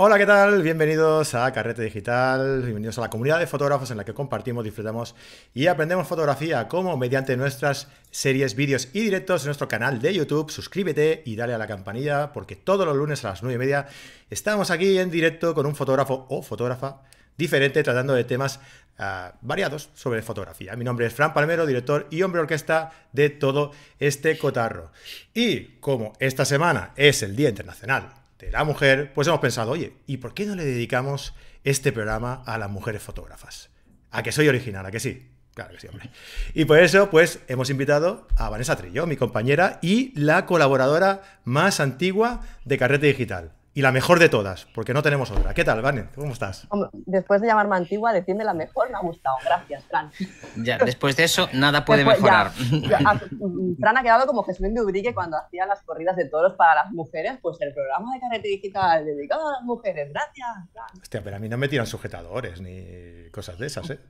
[0.00, 0.62] Hola, ¿qué tal?
[0.62, 5.16] Bienvenidos a Carrete Digital, bienvenidos a la comunidad de fotógrafos en la que compartimos, disfrutamos
[5.54, 10.52] y aprendemos fotografía, como mediante nuestras series, vídeos y directos en nuestro canal de YouTube.
[10.52, 13.88] Suscríbete y dale a la campanilla, porque todos los lunes a las 9 y media
[14.30, 17.02] estamos aquí en directo con un fotógrafo o fotógrafa
[17.36, 18.60] diferente, tratando de temas
[19.00, 20.76] uh, variados sobre fotografía.
[20.76, 24.92] Mi nombre es Fran Palmero, director y hombre orquesta de todo este cotarro.
[25.34, 29.94] Y como esta semana es el Día Internacional de la mujer, pues hemos pensado, oye,
[30.06, 31.34] ¿y por qué no le dedicamos
[31.64, 33.70] este programa a las mujeres fotógrafas?
[34.10, 35.28] A que soy original, a que sí.
[35.54, 36.10] Claro que sí, hombre.
[36.54, 41.80] Y por eso, pues, hemos invitado a Vanessa Trillo, mi compañera y la colaboradora más
[41.80, 43.57] antigua de Carrete Digital.
[43.78, 45.54] Y la mejor de todas, porque no tenemos otra.
[45.54, 46.08] ¿Qué tal, Vane?
[46.16, 46.66] ¿Cómo estás?
[47.06, 49.36] Después de llamarme antigua, decirme la mejor me ha gustado.
[49.44, 50.10] Gracias, Fran.
[50.56, 52.50] Ya, después de eso, nada puede mejorar.
[52.50, 56.90] Fran ha quedado como Jesús de Ubrique cuando hacía las corridas de toros para las
[56.90, 60.12] mujeres, pues el programa de carrete digital dedicado a las mujeres.
[60.12, 61.00] Gracias, Fran.
[61.00, 64.00] Hostia, pero a mí no me tiran sujetadores ni cosas de esas, ¿eh?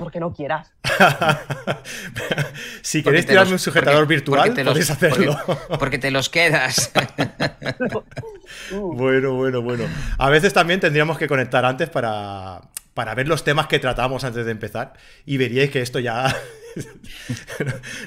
[0.00, 0.72] Porque no quieras.
[2.80, 5.38] si queréis tirarme un sujetador virtual, podéis hacerlo.
[5.78, 6.90] Porque, te los quedas.
[8.72, 9.84] bueno, bueno, bueno.
[10.16, 12.62] A veces también tendríamos que conectar antes para,
[12.94, 14.94] para ver los temas que tratamos antes de empezar
[15.26, 16.34] y veríais que esto ya...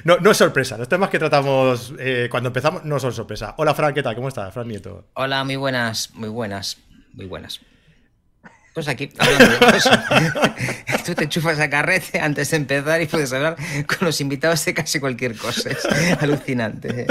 [0.02, 3.54] no, no, es sorpresa, los temas que tratamos eh, cuando empezamos no son sorpresa.
[3.58, 4.16] Hola Fran, ¿qué tal?
[4.16, 5.06] ¿Cómo estás, Fran Nieto?
[5.14, 6.78] Hola, muy buenas, muy buenas,
[7.12, 7.60] muy buenas.
[8.74, 10.00] Pues aquí, hablando de cosas.
[11.06, 14.74] Tú te enchufas a carrete antes de empezar y puedes hablar con los invitados de
[14.74, 15.70] casi cualquier cosa.
[15.70, 15.84] Es
[16.20, 17.06] alucinante.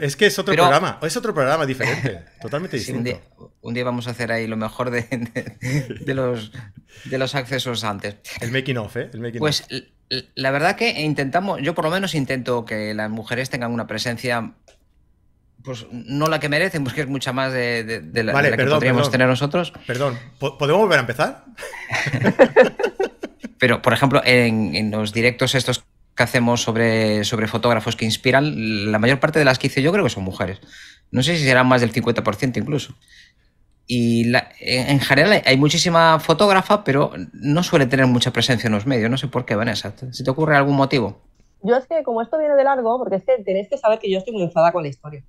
[0.00, 3.20] Es que es otro programa, es otro programa diferente, totalmente distinto.
[3.60, 5.02] un, día, vamos a hacer ahí lo mejor de,
[6.06, 6.52] de, los,
[7.04, 8.16] de los accesos antes.
[8.40, 9.10] El making of, ¿eh?
[9.12, 9.64] El making pues
[10.34, 14.52] la verdad que intentamos, yo por lo menos intento que las mujeres tengan una presencia
[15.62, 19.26] pues no la que merecen, pues que es mucha más de, la, que podríamos tener
[19.26, 19.72] nosotros.
[19.86, 21.44] Perdón, ¿podemos volver a empezar?
[23.58, 28.98] Pero, por ejemplo, en, los directos estos que hacemos sobre, sobre fotógrafos que inspiran, la
[28.98, 30.60] mayor parte de las que hice yo creo que son mujeres.
[31.10, 32.94] No sé si serán más del 50% incluso.
[33.86, 34.30] Y
[34.60, 39.10] en general hay muchísima fotógrafa, pero no suele tener mucha presencia en los medios.
[39.10, 39.94] No sé por qué, Vanessa.
[40.12, 41.22] ¿Si te ocurre algún motivo?
[41.62, 44.10] Yo es que, como esto viene de largo, porque es que tenéis que saber que
[44.10, 45.24] yo estoy muy enfadada con la historia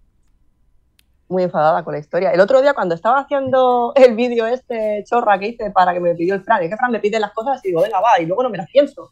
[1.29, 2.31] muy enfadada con la historia.
[2.31, 6.16] El otro día cuando estaba haciendo el vídeo este chorra que hice para que me
[6.16, 8.25] pidió el Fran, es que Fran me pide las cosas y digo, venga, va, y
[8.25, 9.12] luego no me las pienso.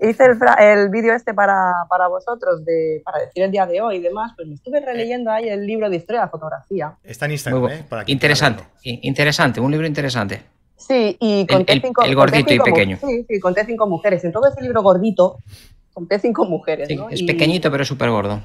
[0.00, 3.96] Hice el, el vídeo este para, para vosotros, de, para decir el día de hoy
[3.96, 6.96] y demás, pues me estuve releyendo ahí el libro de historia de la fotografía.
[7.02, 7.84] Está en Instagram, ¿eh?
[8.06, 10.42] interesante, interesante, un libro interesante.
[10.76, 12.04] Sí, y conté el, cinco...
[12.04, 12.98] El gordito y pequeño.
[13.04, 14.22] Sí, sí, conté cinco mujeres.
[14.22, 15.38] En todo ese libro gordito,
[15.92, 16.88] conté cinco mujeres.
[17.10, 18.40] Es pequeñito, pero súper gordo.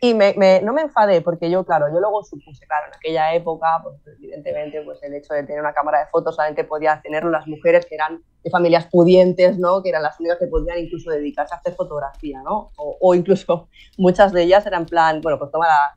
[0.00, 3.66] Y me, no me enfadé porque yo, claro, yo luego supuse, claro, en aquella época,
[3.82, 7.46] pues evidentemente, pues el hecho de tener una cámara de fotos solamente podían tenerlo las
[7.46, 9.82] mujeres que eran de familias pudientes, ¿no?
[9.82, 12.70] Que eran las únicas que podían incluso dedicarse a hacer fotografía, ¿no?
[12.76, 13.68] O, incluso
[13.98, 15.96] muchas de ellas eran plan, bueno, pues toma la,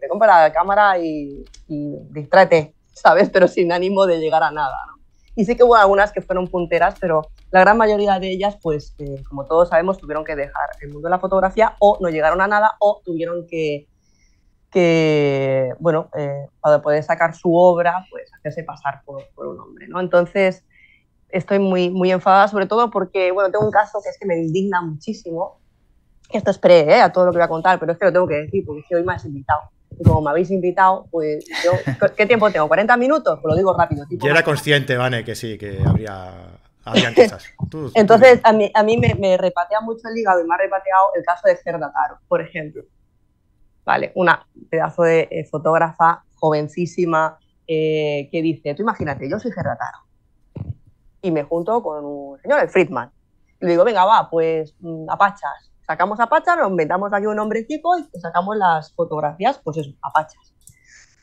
[0.00, 3.30] te compra la cámara y, y distráete, ¿sabes?
[3.30, 5.00] Pero sin ánimo de llegar a nada, ¿no?
[5.34, 8.94] Y sí que hubo algunas que fueron punteras, pero la gran mayoría de ellas, pues,
[8.98, 12.40] eh, como todos sabemos, tuvieron que dejar el mundo de la fotografía o no llegaron
[12.40, 13.88] a nada o tuvieron que,
[14.70, 19.88] que bueno, eh, para poder sacar su obra, pues hacerse pasar por, por, un hombre,
[19.88, 20.00] ¿no?
[20.00, 20.64] Entonces,
[21.28, 24.38] estoy muy, muy enfadada, sobre todo porque, bueno, tengo un caso que es que me
[24.38, 25.58] indigna muchísimo.
[26.30, 27.00] Esto es pre, ¿eh?
[27.00, 28.94] a todo lo que voy a contar, pero es que lo tengo que decir porque
[28.94, 29.62] hoy me has invitado.
[29.98, 31.72] Y como me habéis invitado, pues yo,
[32.16, 32.68] ¿qué tiempo tengo?
[32.68, 33.40] ¿40 minutos?
[33.42, 34.06] Pues lo digo rápido.
[34.08, 36.59] yo era consciente, Vane, que sí, que habría,
[36.90, 37.44] habría cosas.
[37.94, 41.24] Entonces, a mí, a mí me, repatea mucho el hígado y me ha repateado el
[41.24, 42.82] caso de Gerda Taro, por ejemplo.
[43.84, 49.76] Vale, una pedazo de eh, fotógrafa jovencísima eh, que dice, tú imagínate, yo soy Gerda
[49.76, 49.98] Taro
[51.22, 53.10] y me junto con un señor, el Friedman.
[53.60, 57.36] Y le digo, venga, va, pues mm, apachas sacamos a Pacha, nos inventamos aquí un
[57.40, 60.54] hombrecito y sacamos las fotografías, pues eso, a Pachas.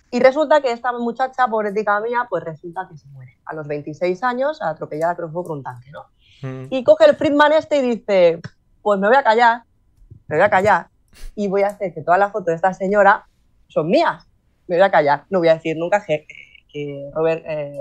[0.10, 4.24] Y resulta que esta muchacha, pobretica mía, pues resulta que se muere a los 26
[4.24, 6.06] años, atropellada creo que fue por un tanque, ¿no?
[6.42, 6.68] Mm.
[6.70, 8.40] Y coge el Friedman este y dice,
[8.82, 9.64] pues me voy a callar,
[10.28, 10.88] me voy a callar
[11.36, 13.28] y voy a hacer que todas las fotos de esta señora
[13.68, 14.26] son mías.
[14.68, 16.26] Me voy a callar, no voy a decir nunca que,
[16.72, 17.80] que Robert eh,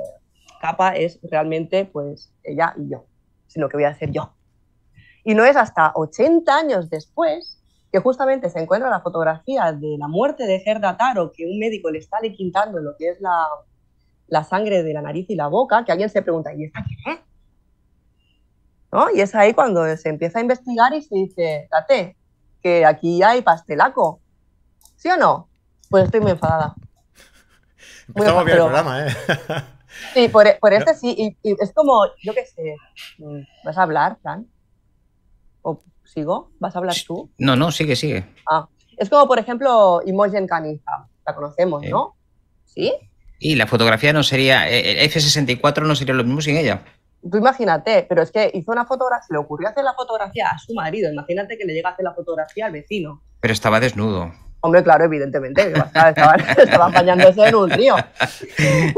[0.60, 3.04] Capa es realmente pues ella y yo,
[3.46, 4.32] sino que voy a hacer yo.
[5.22, 7.55] Y no es hasta 80 años después
[7.92, 11.90] que justamente se encuentra la fotografía de la muerte de Gerda Taro, que un médico
[11.90, 13.46] le está liquintando lo que es la,
[14.28, 17.12] la sangre de la nariz y la boca, que alguien se pregunta, ¿y esta qué
[17.12, 17.20] es?
[18.92, 19.10] ¿No?
[19.10, 22.16] Y es ahí cuando se empieza a investigar y se dice, date,
[22.62, 24.20] que aquí hay pastelaco.
[24.96, 25.48] ¿Sí o no?
[25.90, 26.74] Pues estoy muy enfadada.
[28.08, 29.10] Empezamos bien el programa, ¿eh?
[30.14, 32.76] Sí, por, por este sí, y, es como, yo qué sé,
[33.64, 34.46] ¿vas a hablar, Fran?
[35.62, 36.50] ¿O sigo?
[36.58, 37.30] ¿Vas a hablar tú?
[37.38, 38.24] No, no, sigue, sigue.
[38.50, 42.16] Ah, es como, por ejemplo, Imogen Caniza, la conocemos, ¿no?
[42.64, 42.92] ¿Sí?
[43.38, 46.84] Y la fotografía no sería, eh, el F64 no sería lo mismo sin ella.
[47.30, 50.72] Tú imagínate, pero es que hizo una fotografía, le ocurrió hacer la fotografía a su
[50.74, 53.22] marido, imagínate que le llega a hacer la fotografía al vecino.
[53.40, 54.32] Pero estaba desnudo.
[54.66, 57.94] Hombre, claro, evidentemente, estaba, bañándose en un río.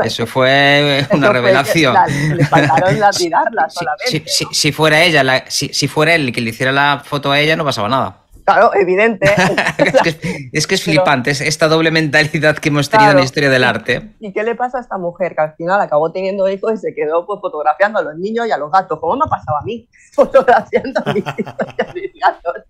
[0.03, 1.95] Eso fue una revelación.
[2.35, 4.25] le faltaron la tirarla solamente.
[4.27, 7.67] Si, fuera ella, si, fuera él el que le hiciera la foto a ella, no
[7.67, 8.17] pasaba nada.
[8.47, 9.27] Claro, evidente.
[10.55, 14.15] es, que, es, flipante esta doble mentalidad que hemos tenido en la historia del arte.
[14.21, 15.35] ¿Y qué le pasa a esta mujer?
[15.35, 18.53] Que al final acabó teniendo hijos y se quedó pues, fotografiando a los niños y
[18.53, 18.99] a los gatos.
[18.99, 19.87] ¿Cómo me ha pasado a mí?
[20.15, 22.65] Fotografiando a mis hijos y a mis gatos.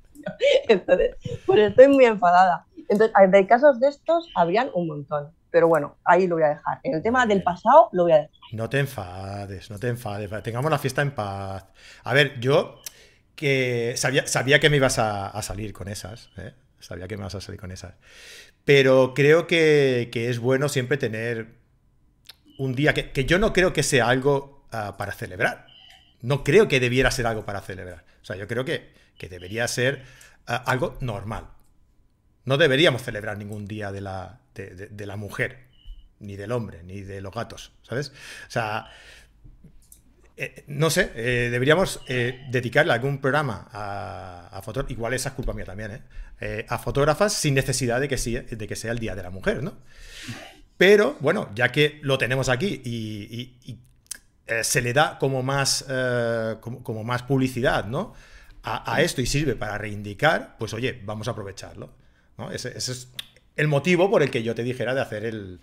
[0.69, 1.17] Entonces,
[1.47, 2.67] pues estoy muy enfadada.
[2.89, 5.31] Entonces, de casos de estos habrían un montón.
[5.51, 6.81] Pero bueno, ahí lo voy a dejar.
[6.83, 8.31] En el tema del pasado lo voy a dejar.
[8.53, 10.31] No te enfades, no te enfades.
[10.43, 11.65] Tengamos la fiesta en paz.
[12.05, 12.81] A ver, yo
[13.35, 16.31] que sabía, sabía que me ibas a, salir con esas.
[16.37, 16.55] ¿eh?
[16.81, 17.95] Sabía que me ibas a salir con esas.
[18.65, 21.55] Pero creo que, es bueno siempre tener
[22.59, 25.67] un día que, yo no creo que sea algo ah, para celebrar.
[26.21, 28.05] No creo que debiera ser algo para celebrar.
[28.21, 28.93] O sea, yo creo que,
[29.31, 30.03] debería ser
[30.47, 31.49] ah, algo normal.
[32.49, 35.67] No deberíamos celebrar ningún día de la, de, la mujer,
[36.19, 38.09] ni del hombre, ni de los gatos, ¿sabes?
[38.47, 38.87] O sea,
[40.35, 45.35] eh, no sé, eh, deberíamos eh, dedicarle algún programa a, a fotógrafas, igual esa es
[45.35, 46.03] culpa mía también,
[46.67, 49.63] a fotógrafas sin necesidad de que, sea, de que sea el Día de la Mujer,
[49.63, 49.77] ¿no?
[50.79, 53.79] Pero bueno, ya que lo tenemos aquí y,
[54.63, 55.85] se le da como más,
[56.63, 58.15] como, más publicidad, ¿no?
[58.63, 61.98] a esto y sirve para reivindicar, pues oye, vamos a aprovecharlo.
[62.53, 63.13] Ese, es
[63.57, 65.61] el motivo por el que yo te dijera de hacer el,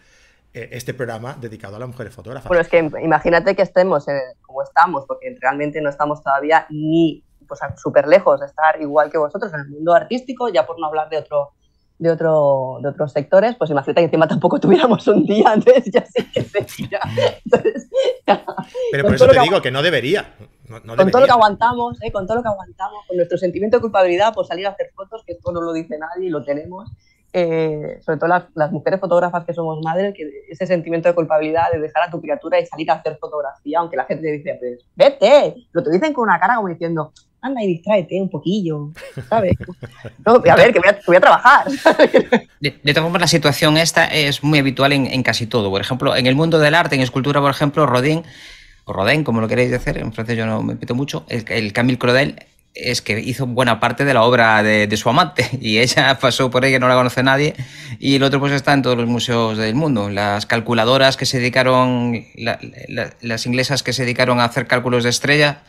[0.53, 2.47] e, este programa dedicado a las mujeres fotógrafas.
[2.47, 4.05] Bueno, es que imagínate que estemos
[4.41, 9.17] como estamos, porque realmente no estamos todavía ni pues, súper lejos de estar igual que
[9.17, 11.53] vosotros en el mundo artístico, ya por no hablar de otro
[11.97, 16.05] de, otro, de otros sectores, pues imagínate que encima tampoco tuviéramos un día antes, ya
[16.05, 16.45] sí que
[18.91, 20.35] Pero por eso te digo que no debería.
[20.67, 22.11] con todo lo que aguantamos, ¿eh?
[22.11, 25.23] con todo lo que aguantamos, con nuestro sentimiento de culpabilidad por salir a hacer fotos,
[25.25, 26.91] que esto no lo dice nadie y lo tenemos,
[27.37, 31.79] eh, sobre todo las, mujeres fotógrafas que somos madres, que ese sentimiento de culpabilidad de
[31.79, 34.85] dejar a tu criatura y salir a hacer fotografía, aunque la gente te dice, pues,
[34.95, 37.11] vete, lo te dicen con una cara como diciendo,
[37.45, 38.91] anda y distráete un poquillo,
[39.29, 39.53] ¿sabes?
[40.25, 41.67] No, a ver, que voy a, trabajar.
[42.59, 45.69] De, todas formas, la situación esta es muy habitual en, casi todo.
[45.69, 48.23] Por ejemplo, en el mundo del arte, en escultura, por ejemplo, Rodin,
[48.85, 51.73] o Rodin, como lo queréis decir, en francés yo no me pito mucho, el, el
[51.73, 52.35] Camille Crodel
[52.75, 56.65] es que hizo buena parte de la obra de, su amante y ella pasó por
[56.65, 57.55] ella, no la conoce nadie
[57.99, 60.09] y el otro pues está en todos los museos del mundo.
[60.09, 65.63] Las calculadoras que se dedicaron, las inglesas que se dedicaron a hacer cálculos de estrella,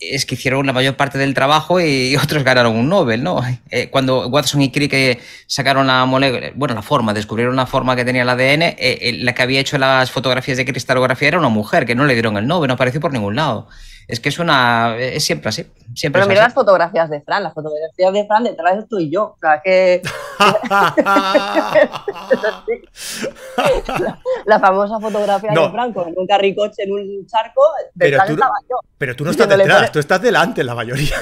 [0.00, 3.40] es que hicieron la mayor parte del trabajo y otros ganaron un Nobel, ¿no?
[3.70, 8.04] Eh, cuando Watson y Crick sacaron la molécula, bueno, la forma, descubrieron la forma que
[8.04, 11.48] tenía el ADN, eh, eh, la que había hecho las fotografías de cristalografía era una
[11.48, 13.68] mujer, que no le dieron el Nobel, no apareció por ningún lado.
[14.06, 14.96] Es que es una.
[14.96, 15.66] Es siempre así.
[15.94, 19.10] Siempre Pero mira las fotografías de Fran, las fotografías de Fran detrás de tú y
[19.10, 19.24] yo.
[19.24, 20.02] O sea, que.
[24.46, 27.62] la, famosa fotografía de Fran con un carricoche en un charco,
[27.96, 28.80] pero tú, yo.
[28.98, 31.16] Pero tú no estás detrás, tú estás delante la mayoría.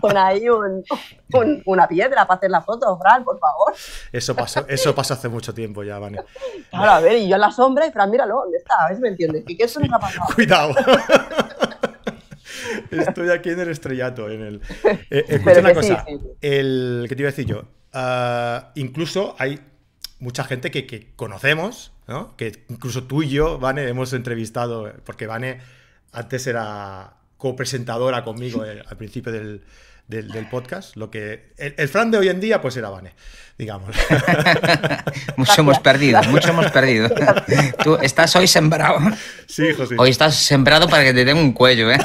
[0.00, 0.44] Pon ahí,
[1.66, 3.74] una piedra para hacer la foto, Fran, por favor.
[4.10, 6.22] Eso pasó, eso pasó hace mucho tiempo ya, Vane.
[6.70, 8.84] Claro, a ver, y yo en la sombra y Fran, míralo, ¿dónde está?
[8.84, 9.44] A ver si me entiendes.
[9.46, 10.26] ¿Y qué eso nos ha pasado?
[10.34, 10.74] Cuidado.
[12.90, 14.30] Estoy aquí en el estrellato.
[14.30, 14.60] En el...
[15.10, 16.04] Eh, escucha una cosa.
[16.40, 17.64] El, ¿Qué te iba a decir yo?
[17.92, 19.60] Ah, incluso hay
[20.20, 22.36] mucha gente que, conocemos, ¿no?
[22.36, 25.60] Que incluso tú y yo, Vane, hemos entrevistado, porque Vane
[26.12, 29.62] antes era copresentadora conmigo eh, al principio del,
[30.08, 30.96] del, podcast.
[30.96, 33.14] Lo que el, el, Fran de hoy en día, pues era Vane,
[33.58, 33.94] digamos.
[35.36, 37.10] mucho hemos perdido, mucho hemos perdido.
[37.84, 38.98] Tú estás hoy sembrado.
[39.46, 39.96] Sí, José.
[39.98, 41.98] Hoy estás sembrado para que te den un cuello, ¿eh?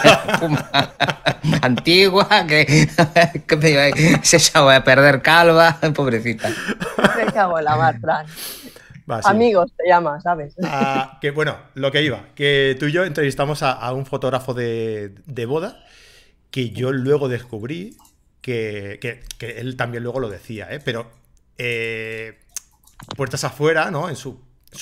[1.61, 2.89] Antigua, que,
[4.21, 6.49] se sabe a perder calva, pobrecita.
[7.17, 8.25] Me cago en la mar, Fran.
[9.25, 10.55] Amigos te llama, ¿sabes?
[10.63, 15.13] Ah, que bueno, lo que iba, que tú y yo entrevistamos a, un fotógrafo de,
[15.25, 15.83] de boda
[16.53, 17.97] que yo luego descubrí
[18.39, 20.79] que, él también luego lo decía, ¿eh?
[20.79, 21.11] pero
[21.57, 22.37] eh,
[23.17, 24.07] puertas afuera, ¿no?
[24.07, 24.39] En su,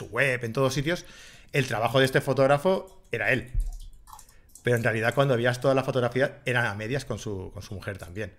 [0.09, 1.05] web, en todos sitios,
[1.53, 3.51] el trabajo de este fotógrafo era él.
[4.63, 7.73] Pero en realidad cuando veías todas las fotografías eran a medias con su, con su
[7.73, 8.33] mujer también.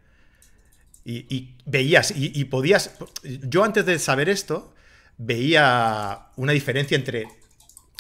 [1.07, 2.99] Y, veías, y, podías...
[3.23, 4.75] Yo antes de saber esto,
[5.17, 7.27] veía una diferencia entre,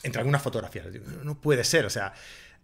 [0.03, 0.89] entre algunas fotografías.
[1.25, 2.13] no puede ser, o sea,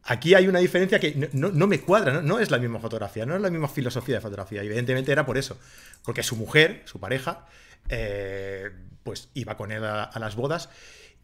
[0.04, 2.38] aquí hay una diferencia que no, me cuadra, ¿no?
[2.38, 4.62] es la misma fotografía, no es la misma filosofía de fotografía.
[4.62, 5.58] evidentemente era por eso,
[6.04, 7.46] porque su mujer, su pareja,
[7.88, 8.70] eh,
[9.02, 10.68] pues iba con él a, las bodas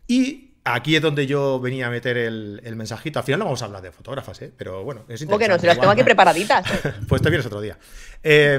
[0.07, 3.19] y Aquí es donde yo venía a meter el, mensajito.
[3.19, 4.51] Al final no vamos a hablar de fotógrafas, ¿eh?
[4.57, 5.27] pero bueno, es interesante.
[5.27, 5.59] ¿Cómo que no?
[5.59, 6.67] Si las tengo aquí preparaditas.
[7.07, 7.77] pues te vienes otro día.
[8.23, 8.59] Eh,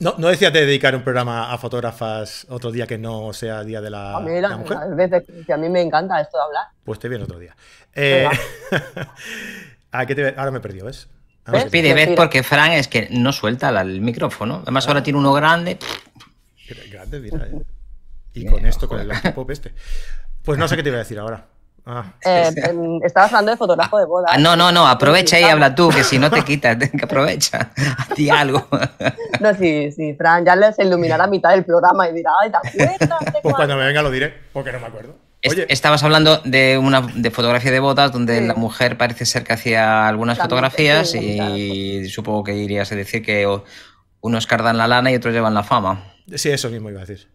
[0.00, 3.80] no, no decías de dedicar un programa a fotógrafas otro día que no sea Día
[3.80, 4.78] de la, a mí, mujer.
[4.94, 6.66] Veces que a mí me encanta esto de hablar.
[6.84, 7.56] Pues te viene otro día.
[7.94, 8.28] Eh,
[9.92, 10.34] ¿a qué te...
[10.36, 11.08] Ahora me he perdido, ¿ves?
[11.44, 12.10] Pues pide, ¿ves?
[12.14, 14.60] Porque Fran es que no suelta el micrófono.
[14.62, 15.78] Además, ahora tiene uno grande.
[16.90, 17.46] Grande, mira.
[17.46, 17.62] Eh.
[18.34, 19.72] Y con esto, con el pop este.
[20.44, 21.46] Pues no sé qué te iba a decir ahora.
[21.90, 22.04] Ah.
[22.22, 22.50] Eh,
[23.02, 24.26] estabas hablando de fotógrafo de boda.
[24.30, 27.70] Ah, no, no, no, aprovecha y habla tú, que si no te quitas, que aprovecha.
[28.14, 28.68] Ti algo.
[29.40, 32.56] No, sí, sí, Fran, ya les iluminará a mitad del programa y dirá, ay, ¿te
[32.56, 33.08] acuerdas?
[33.40, 35.14] Pues cuando me venga lo diré, porque no me acuerdo.
[35.48, 35.66] Oye.
[35.68, 40.08] Estabas hablando de una de fotografía de bodas donde la mujer parece ser que hacía
[40.08, 43.46] algunas fotografías y supongo que irías a decir que
[44.20, 46.14] unos cardan la lana y otros llevan la fama.
[46.34, 47.28] Sí, eso mismo iba a decir.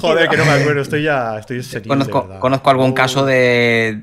[0.00, 4.00] Joder, que no me acuerdo, estoy ya estoy conozco, conozco, algún caso de,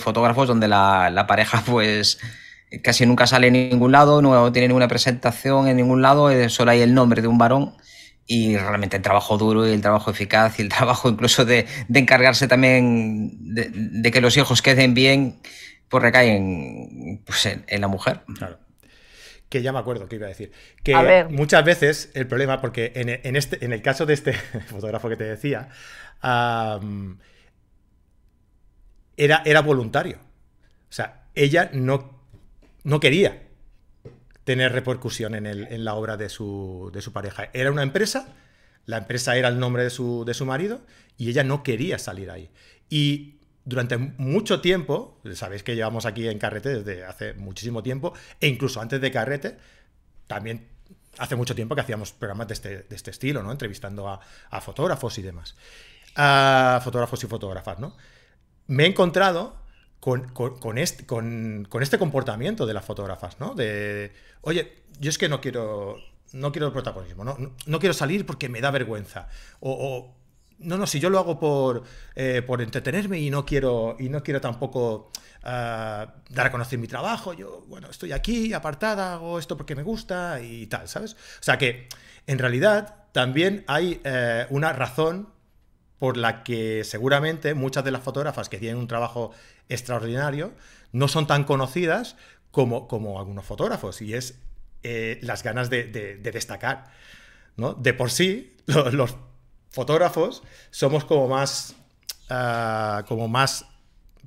[0.00, 2.18] fotógrafos donde la, pareja pues
[2.82, 6.80] casi nunca sale en ningún lado, no tiene ninguna presentación en ningún lado, solo hay
[6.80, 7.76] el nombre de un varón
[8.26, 12.48] y realmente el trabajo duro y el trabajo eficaz y el trabajo incluso de, encargarse
[12.48, 15.40] también de, que los hijos queden bien,
[15.88, 18.22] pues recaen pues, en, la mujer.
[18.36, 18.65] Claro
[19.48, 20.52] que ya me acuerdo que iba a decir.
[20.82, 24.32] Que muchas veces el problema, porque en, este, en el caso de este
[24.66, 25.68] fotógrafo que te decía,
[29.16, 30.18] era, era voluntario.
[30.88, 32.20] O sea, ella no,
[32.84, 33.42] no quería
[34.44, 37.50] tener repercusión en, el, en la obra de su, de su, pareja.
[37.52, 38.34] Era una empresa,
[38.84, 40.80] la empresa era el nombre de su, de su marido
[41.16, 42.50] y ella no quería salir ahí.
[42.88, 48.46] Y durante mucho tiempo, sabéis que llevamos aquí en Carrete desde hace muchísimo tiempo, e
[48.46, 49.58] incluso antes de Carrete,
[50.28, 50.68] también
[51.18, 53.50] hace mucho tiempo que hacíamos programas de este, este estilo, ¿no?
[53.50, 55.56] Entrevistando a, fotógrafos y demás.
[56.14, 57.96] A fotógrafos y fotógrafas, ¿no?
[58.68, 59.56] Me he encontrado
[59.98, 60.22] con,
[60.78, 63.54] este, con, este, comportamiento de las fotógrafas, ¿no?
[63.56, 65.96] De, oye, yo es que no quiero,
[66.32, 67.36] no quiero el protagonismo, ¿no?
[67.66, 69.28] No, quiero salir porque me da vergüenza.
[69.58, 70.15] o
[70.58, 71.84] no, no, si yo lo hago por,
[72.14, 75.10] eh, por entretenerme y no quiero, y no quiero tampoco
[75.42, 79.82] ah, dar a conocer mi trabajo, yo, bueno, estoy aquí apartada, hago esto porque me
[79.82, 81.14] gusta y tal, ¿sabes?
[81.14, 81.88] O sea que,
[82.26, 85.28] en realidad, también hay eh, una razón
[85.98, 89.32] por la que seguramente muchas de las fotógrafas que tienen un trabajo
[89.68, 90.52] extraordinario
[90.92, 92.16] no son tan conocidas
[92.50, 94.38] como, como algunos fotógrafos, y es
[94.82, 95.84] eh, las ganas de,
[96.22, 96.92] destacar.
[97.56, 97.74] ¿no?
[97.74, 99.16] De por sí, los
[99.76, 101.76] fotógrafos somos como más,
[102.30, 103.66] ah, como más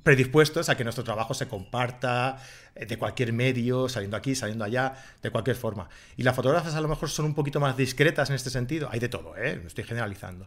[0.04, 2.38] predispuestos a que nuestro trabajo se comparta
[2.76, 5.88] eh, de cualquier medio, saliendo aquí, saliendo allá, de cualquier forma.
[6.16, 8.88] Y las fotógrafas a lo mejor son un poquito más discretas en este sentido.
[8.92, 9.58] Hay de todo, ¿eh?
[9.60, 10.46] No estoy generalizando.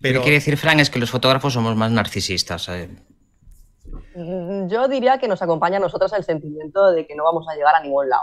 [0.00, 0.14] Pero...
[0.14, 2.68] Lo que quiere decir, Fran, es que los fotógrafos somos más narcisistas.
[2.68, 2.88] ¿eh?
[4.14, 7.56] Mm, yo diría que nos acompaña a nosotros el sentimiento de que no vamos a
[7.56, 8.22] llegar a ningún lado.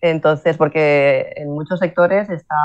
[0.00, 2.56] Entonces, porque en muchos sectores está,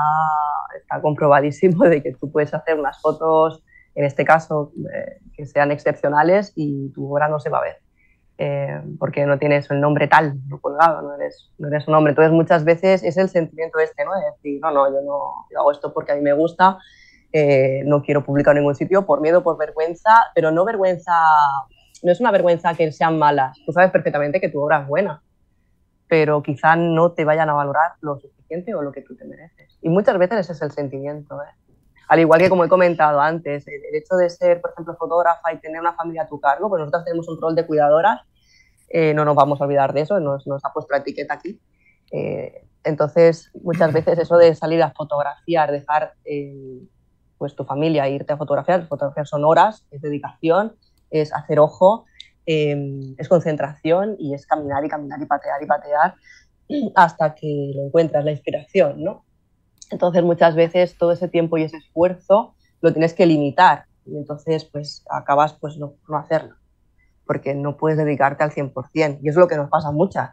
[0.76, 3.64] está comprobadísimo de que tú puedes hacer unas fotos,
[3.96, 7.78] en este caso, eh, que sean excepcionales y tu obra no se va a ver.
[8.40, 12.12] Eh, porque no tienes el nombre tal, no colgado, no eres, no eres un hombre.
[12.12, 14.12] Entonces, muchas veces es el sentimiento este, ¿no?
[14.16, 16.78] De decir, no, no, yo no hago esto porque a mí me gusta,
[17.32, 21.14] eh, no quiero publicar en ningún sitio por miedo, por vergüenza, pero no vergüenza,
[22.02, 23.58] no es una vergüenza que sean malas.
[23.66, 25.23] Tú sabes perfectamente que tu obra es buena
[26.14, 29.80] pero quizá no te vayan a valorar lo suficiente o lo que tú te mereces.
[29.82, 31.42] Y muchas veces ese es el sentimiento.
[31.42, 31.74] ¿eh?
[32.08, 35.58] Al igual que como he comentado antes, el, hecho de ser, por ejemplo, fotógrafa y
[35.58, 38.22] tener una familia a tu cargo, pues nosotros tenemos un rol de cuidadoras,
[38.90, 41.60] eh, no nos vamos a olvidar de eso, nos, nos ha puesto la etiqueta aquí.
[42.12, 46.14] Eh, entonces, muchas veces eso de salir a fotografiar, dejar
[47.40, 50.76] pues tu familia e irte a fotografiar, fotografiar son horas, es dedicación,
[51.10, 52.06] es hacer ojo,
[52.46, 56.16] Em, es concentración y es caminar y caminar y patear y patear
[56.96, 59.24] hasta que lo encuentras, la inspiración, ¿no?
[59.92, 64.66] Entonces muchas veces todo ese tiempo y ese esfuerzo lo tienes que limitar y entonces
[64.66, 66.56] pues acabas pues no, hacerlo
[67.26, 70.32] porque no puedes dedicarte al 100% y es lo que nos pasa muchas.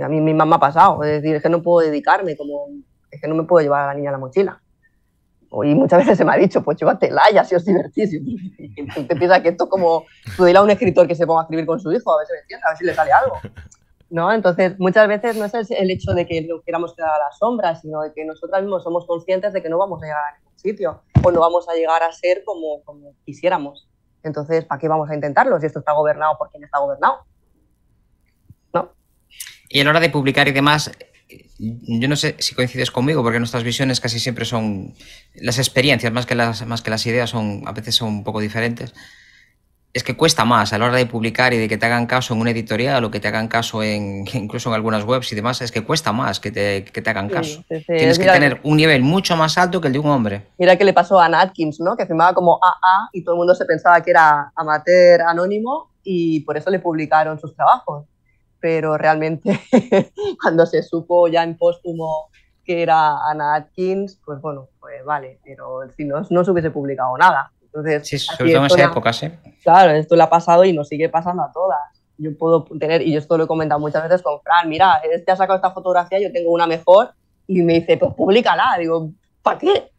[0.00, 2.66] A mí misma me ha pasado, es decir, es que no puedo dedicarme, como
[3.10, 4.60] es que no me puedo llevar a la niña a la mochila
[5.50, 8.12] y muchas veces se me ha dicho, pues llévatela así os divertís.
[8.12, 10.04] Y te piensas que esto como
[10.36, 12.32] tú a un escritor que se ponga a escribir con su hijo, a ver si
[12.34, 13.36] me entiende, a ver si le sale algo.
[14.10, 14.32] ¿no?
[14.32, 17.74] Entonces, muchas veces no es el hecho de que no queramos quedar a la sombra,
[17.76, 20.58] sino de que nosotras mismos somos conscientes de que no vamos a llegar a ningún
[20.58, 23.88] sitio o no vamos a llegar a ser como, como quisiéramos.
[24.22, 27.26] Entonces, ¿para qué vamos a intentarlo si esto está gobernado por quien está gobernado?
[28.72, 28.92] ¿No?
[29.68, 30.90] Y a la hora de publicar y demás,
[31.58, 34.94] yo no sé si coincides conmigo, porque nuestras visiones casi siempre son
[35.34, 38.40] las experiencias, más que las, más que las ideas, son, a veces son un poco
[38.40, 38.94] diferentes
[39.98, 42.34] es que cuesta más a la hora de publicar y de que te hagan caso
[42.34, 45.60] en una editorial o que te hagan caso en incluso en algunas webs y demás,
[45.62, 47.64] es que cuesta más que te, que te hagan caso.
[47.68, 50.46] Tienes que tener un nivel mucho más alto que el de un hombre.
[50.58, 51.96] Mira que le pasó a Atkins, ¿no?
[51.96, 56.40] Que firmaba como AA y todo el mundo se pensaba que era amateur anónimo y
[56.40, 58.04] por eso le publicaron sus trabajos.
[58.60, 59.60] Pero realmente
[60.42, 62.30] cuando se supo ya en póstumo
[62.64, 67.16] que era Anna Atkins, pues bueno, pues vale, pero si no, no se hubiese publicado
[67.16, 67.50] nada.
[67.62, 69.30] Entonces, sí, sobre todo en esa época, sí.
[69.62, 71.78] Claro, esto le ha pasado y nos sigue pasando a todas.
[72.18, 75.30] Yo puedo tener, y yo esto lo he comentado muchas veces con Fran, mira, este
[75.30, 77.12] ha sacado esta fotografía, yo tengo una mejor,
[77.48, 78.76] y me dice, pues públicala.
[78.78, 79.10] Digo,
[79.42, 79.90] ¿para qué?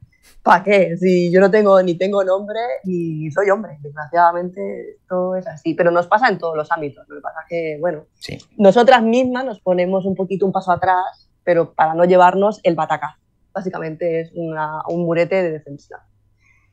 [0.43, 0.95] ¿Para qué?
[0.97, 3.77] Si yo no tengo ni tengo nombre ni soy hombre.
[3.81, 5.73] Desgraciadamente esto es así.
[5.73, 7.05] Pero nos pasa en todos los ámbitos.
[7.09, 8.37] Lo que que, bueno, sí.
[8.57, 13.17] nosotras mismas nos ponemos un poquito un paso atrás, pero para no llevarnos el batacazo.
[13.53, 16.05] Básicamente es una, un murete de defensa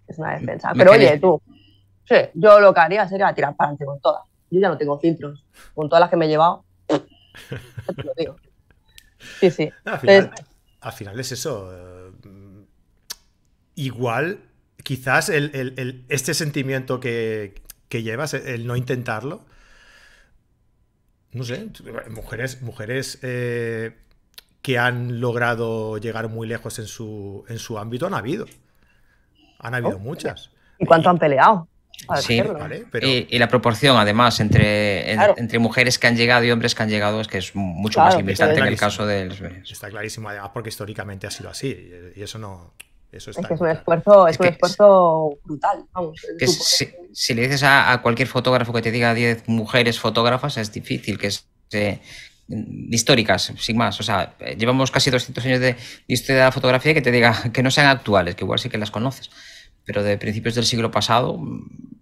[0.06, 0.72] es una defensa.
[0.76, 1.40] Pero oye, tú,
[2.04, 4.22] sí, yo lo que haría sería tirar para adelante con todas.
[4.50, 5.44] Yo ya no tengo filtros.
[5.74, 8.36] Con todas las que me he llevado, te lo digo.
[9.40, 9.70] Sí, sí.
[9.84, 11.70] Al final, es eso.
[11.72, 12.12] Eh,
[13.74, 14.40] igual,
[14.82, 19.40] quizás el, este sentimiento que, llevas, el no intentarlo,
[21.36, 21.68] no sé,
[22.10, 23.94] mujeres, mujeres eh,
[24.62, 28.46] que han logrado llegar muy lejos en su, en su ámbito han habido.
[29.58, 30.50] Han habido muchas.
[30.78, 31.68] ¿Y cuánto han peleado?
[32.20, 32.42] Sí,
[33.02, 37.20] y, la proporción, además, entre, entre mujeres que han llegado y hombres que han llegado
[37.20, 41.26] es que es mucho más limitante en el caso de Está clarísimo, además, porque históricamente
[41.26, 41.90] ha sido así.
[42.14, 42.74] Y eso no.
[43.16, 45.84] Eso es que es un esfuerzo, es, un esfuerzo brutal.
[45.92, 46.20] Vamos,
[47.12, 51.30] si, le dices a, cualquier fotógrafo que te diga 10 mujeres fotógrafas, es difícil que
[51.30, 52.00] se,
[52.48, 53.98] históricas, sin más.
[54.00, 55.76] O sea, llevamos casi 200 años de,
[56.06, 58.78] historia de la fotografía que te diga que no sean actuales, que igual sí que
[58.78, 59.30] las conoces.
[59.84, 61.40] Pero de principios del siglo pasado,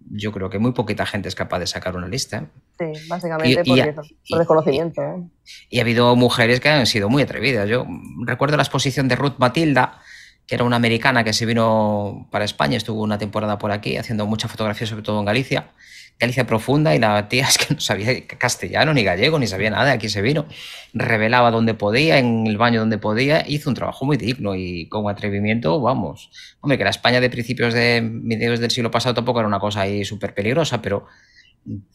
[0.09, 2.49] yo creo que muy poquita gente es capaz de sacar una lista.
[2.79, 5.01] Sí, básicamente por, eso, por desconocimiento.
[5.01, 5.23] ¿eh?
[5.69, 7.69] Y, ha habido mujeres que han sido muy atrevidas.
[7.69, 7.85] Yo
[8.25, 10.01] recuerdo la exposición de Ruth Matilda,
[10.47, 14.25] que era una americana que se vino para España, estuvo una temporada por aquí haciendo
[14.25, 15.71] mucha fotografía, sobre todo en Galicia.
[16.17, 19.91] Galicia profunda y la tía es que no sabía castellano ni gallego, ni sabía nada,
[19.91, 20.45] aquí se vino,
[20.93, 25.09] revelaba donde podía, en el baño donde podía, hizo un trabajo muy digno y con
[25.09, 26.29] atrevimiento, vamos.
[26.61, 29.81] Hombre, que la España de principios de mediados del siglo pasado tampoco era una cosa
[29.81, 31.05] ahí súper peligrosa, pero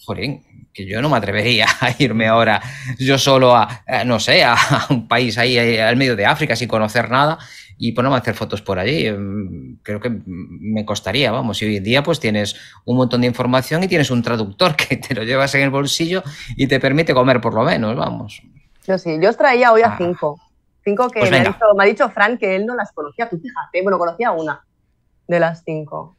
[0.04, 0.40] joder,
[0.74, 2.60] que yo no me atrevería a irme ahora
[2.98, 4.56] yo solo a, no sé, a
[4.90, 7.38] un país ahí al medio de África sin conocer nada
[7.82, 9.06] y ponerme a hacer fotos por allí.
[9.06, 11.62] Em, creo que me costaría, vamos.
[11.62, 14.98] Y hoy en día pues tienes un montón de información y tienes un traductor que
[14.98, 16.22] te lo llevas en el bolsillo
[16.56, 18.42] y te permite comer por lo menos, vamos.
[18.86, 19.94] Yo sí, yo os traía hoy a ah.
[19.96, 20.38] cinco.
[20.84, 23.28] Cinco que pues me, ha dicho, me, ha dicho, Fran que él no las conocía.
[23.30, 24.62] Tú fíjate, bueno, conocía una
[25.26, 26.18] de las cinco.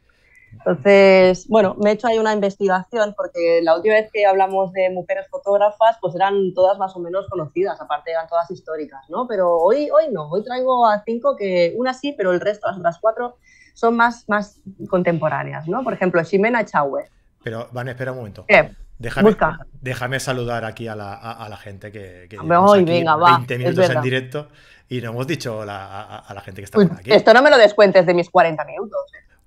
[0.52, 4.90] Entonces, bueno, me he hecho ahí una investigación porque la última vez que hablamos de
[4.90, 9.26] mujeres fotógrafas, pues eran todas más o menos conocidas, aparte eran todas históricas, ¿no?
[9.26, 12.78] Pero hoy, hoy no, hoy traigo a cinco que una sí, pero el resto, las
[12.78, 13.36] otras cuatro,
[13.74, 15.82] son más, más contemporáneas, ¿no?
[15.82, 17.06] Por ejemplo, Ximena Chauer.
[17.42, 18.44] Pero, Van, espera un momento.
[18.46, 18.70] ¿Qué?
[18.98, 19.36] Déjame,
[19.80, 24.00] déjame saludar aquí a la, a, la gente que, que aquí venga, 20 minutos en
[24.00, 24.48] directo
[24.88, 27.12] y no hemos dicho a, la gente que está por aquí.
[27.12, 29.00] Esto no me lo descuentes de mis 40 minutos.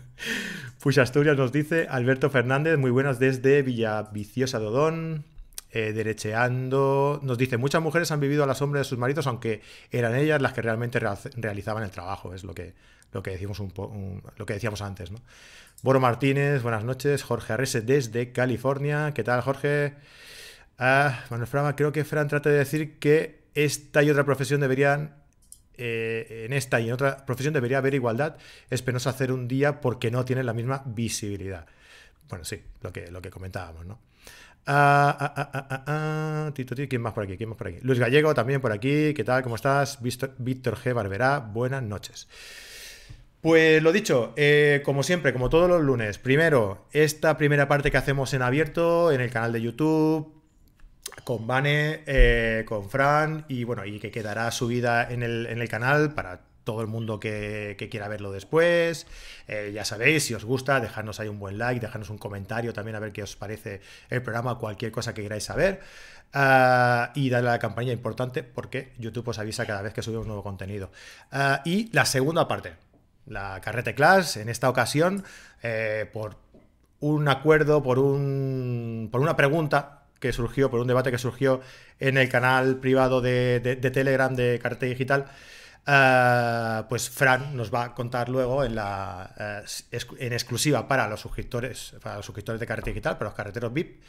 [0.81, 5.27] Push Asturias nos dice Alberto Fernández, muy buenas desde Villaviciosa Dodón.
[5.71, 9.61] eh, derecheando, nos dice, muchas mujeres han vivido a la sombra de sus maridos, aunque
[9.91, 10.99] eran ellas las que realmente
[11.37, 12.73] realizaban el trabajo, es lo que,
[13.13, 15.11] lo que, decimos un, lo que decíamos antes.
[15.11, 15.21] ¿no?
[15.83, 19.95] Boro Martínez, buenas noches, Jorge Arrese desde California, ¿qué tal Jorge?
[20.79, 25.15] Ah, Manuel Frama, creo que Fran trata de decir que esta y otra profesión deberían
[25.77, 28.37] eh, en esta y en otra profesión debería haber igualdad.
[28.71, 31.67] Es penoso hacer un día porque no tiene la misma visibilidad.
[32.29, 34.01] Bueno, sí, lo que, lo que comentábamos, ¿no?
[34.67, 37.37] Ah, ah, ah, ¿Quién más por aquí?
[37.37, 37.79] ¿Quién más por aquí?
[37.83, 39.15] Luis Gallego también por aquí.
[39.15, 39.43] ¿Qué tal?
[39.43, 40.01] ¿Cómo estás?
[40.03, 40.93] Víctor G.
[40.93, 41.39] Barberá.
[41.39, 42.27] Buenas noches.
[43.41, 47.97] Pues lo dicho, eh, como siempre, como todos los lunes, primero, esta primera parte que
[47.97, 50.33] hacemos en abierto en el canal de YouTube,
[51.25, 55.69] con Vane, eh, con Fran, y bueno, y que quedará subida en el, en el
[55.69, 59.07] canal para todo el mundo que, quiera verlo después.
[59.47, 62.97] Eh, ya sabéis, si os gusta, dejadnos ahí un buen like, dejadnos un comentario también
[62.97, 65.81] a ver qué os parece el programa, cualquier cosa que queráis saber.
[66.33, 70.27] Ah, y darle a la campaña importante porque YouTube os avisa cada vez que subimos
[70.27, 70.91] nuevo contenido.
[71.31, 72.75] Ah, y la segunda parte,
[73.27, 75.25] la Carrete Class, en esta ocasión,
[75.63, 76.37] eh, por
[77.01, 81.61] un acuerdo, por, un, por una pregunta que surgió, por un debate que surgió
[82.01, 83.61] en el canal privado de,
[83.93, 85.27] Telegram de Carrete Digital,
[85.87, 91.21] eh, pues Fran nos va a contar luego en, la, eh, en exclusiva para los
[91.21, 94.03] suscriptores, para los suscriptores de Carretera Digital, para los carreteros VIP,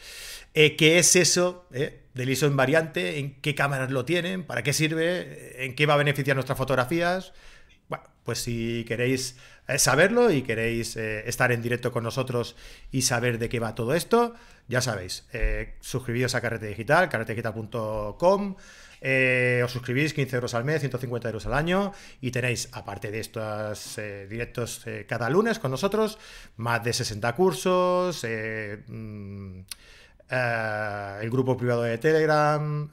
[0.54, 5.76] qué es eso del ISO invariante, en qué cámaras lo tienen, para qué sirve, en
[5.76, 7.34] qué va a beneficiar nuestras fotografías.
[8.28, 9.38] Pues si queréis
[9.78, 12.58] saberlo y queréis estar en directo con nosotros
[12.92, 14.36] y saber de qué va todo esto,
[14.68, 15.26] ya sabéis,
[15.80, 18.58] suscribíos a Carretera Digital, carretedigital.com.
[19.02, 23.20] Eh, os suscribís 15 euros al mes, 150 euros al año y tenéis, aparte de
[23.20, 26.18] estos eh, directos eh, cada lunes con nosotros,
[26.58, 28.26] más de 60 cursos,
[30.30, 32.90] mm, el grupo privado de Telegram,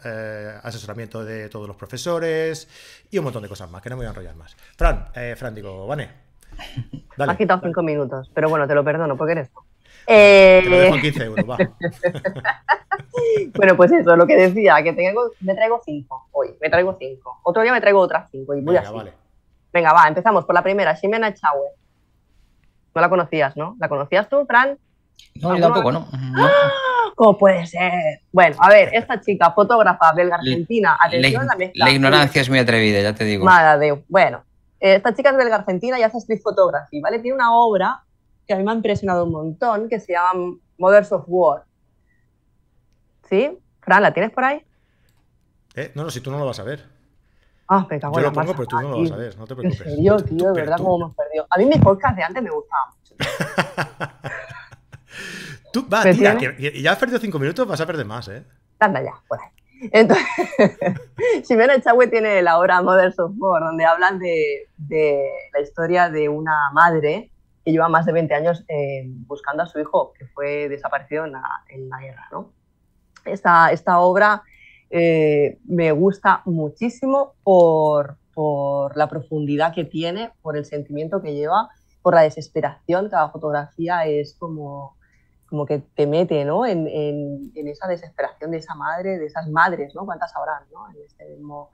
[0.63, 2.69] asesoramiento de todos los profesores
[3.11, 4.57] y un montón de cosas más, que no me voy a enrollar más.
[4.77, 6.25] Fran, Fran, digo, Vane.
[7.17, 9.61] Dale, has quitado 5 minutos, pero bueno, te lo perdono porque eres tú.
[10.07, 11.57] Te lo dejo en 15 euros, va.
[13.57, 17.41] bueno, pues eso, lo que decía, que tengo, me traigo cinco hoy, me traigo cinco.
[17.43, 19.13] Otro día me traigo otras cinco y voy Venga, Vale.
[19.73, 21.73] Venga, va, empezamos por la primera, Ximena Chauer.
[22.95, 23.77] No la conocías, ¿no?
[23.81, 24.79] ¿La conocías tú, Fran?
[25.37, 26.09] No, yo tampoco, no.
[26.37, 26.71] ¡Ah!
[27.17, 28.21] ¿Cómo puede ser?
[28.33, 33.01] Bueno, a ver, esta chica, fotógrafa belga argentina, atención la, la ignorancia es muy atrevida,
[33.01, 33.45] ya te digo.
[33.45, 34.45] Madre Bueno,
[34.81, 37.21] esta chica es belga argentina y hace street photography, ¿vale?
[37.21, 38.03] Tiene una obra
[38.47, 41.65] que a mí me ha impresionado un montón, que se llama Mothers of War.
[43.29, 43.59] ¿Sí?
[43.81, 44.63] Fran, ¿la tienes por ahí?
[45.75, 46.85] Eh, no, no, si tú no lo vas a ver.
[47.69, 49.55] Ah, me cago Yo lo pongo, pero tú no lo vas a ver, no te
[49.55, 49.87] preocupes.
[49.87, 51.47] En serio, tío, de verdad, cómo hemos perdido.
[51.49, 53.15] A mí mi podcast de antes me gustaba mucho.
[55.75, 58.45] tú, va, tía, que ya has perdido cinco minutos, vas a perder más, ¿eh?
[58.79, 59.49] Anda ya, por ahí.
[59.93, 60.25] Entonces,
[61.47, 66.29] Ximena Chagüe tiene la obra Mothers of War, donde hablan de, de, la historia de
[66.29, 67.33] una madre
[67.65, 71.33] que lleva más de 20 años eh, buscando a su hijo, que fue desaparecido en
[71.33, 72.53] la, en la guerra, ¿no?
[73.25, 74.43] Esta, esta obra
[74.91, 81.69] eh, me gusta muchísimo por, por, la profundidad que tiene, por el sentimiento que lleva,
[82.01, 83.09] por la desesperación.
[83.09, 84.97] Cada fotografía es como,
[85.55, 86.67] como que te mete ¿no?
[86.67, 90.05] en, en, esa desesperación de esa madre, de esas madres, ¿no?
[90.05, 90.91] ¿Cuántas habrán ¿no?
[90.91, 91.71] en, este mismo,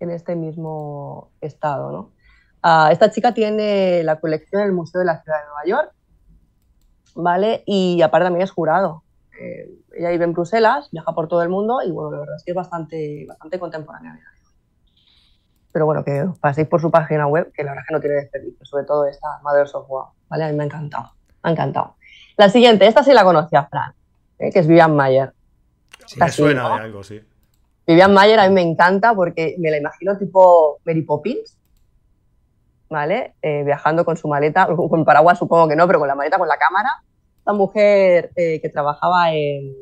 [0.00, 1.92] en este mismo estado?
[1.92, 2.10] ¿no?
[2.64, 5.94] Ah, esta chica tiene la colección en el Museo de la Ciudad de Nueva York,
[7.14, 7.62] ¿vale?
[7.64, 9.04] Y aparte también es jurado.
[9.40, 12.42] Eh, ella vive en Bruselas, viaja por todo el mundo y bueno, la verdad es
[12.42, 14.18] que es bastante, bastante contemporánea.
[15.72, 18.16] Pero bueno, que paséis por su página web, que la verdad es que no tiene
[18.16, 20.42] desperdicio, sobre todo esta Mother Software, ¿vale?
[20.42, 21.12] A mí me ha encantado,
[21.44, 21.94] me ha encantado.
[22.36, 23.92] La siguiente, esta sí la conocía Fran,
[24.38, 24.50] ¿eh?
[24.50, 25.32] que es Vivian Mayer.
[26.06, 27.20] Sí, me suena de algo, sí.
[27.86, 31.58] Vivian Mayer a mí me encanta porque me la imagino tipo Mary Poppins,
[32.88, 33.34] ¿vale?
[33.42, 36.48] Eh, viajando con su maleta, con paraguas supongo que no, pero con la maleta, con
[36.48, 37.02] la cámara,
[37.38, 39.74] esta mujer eh, que trabajaba en,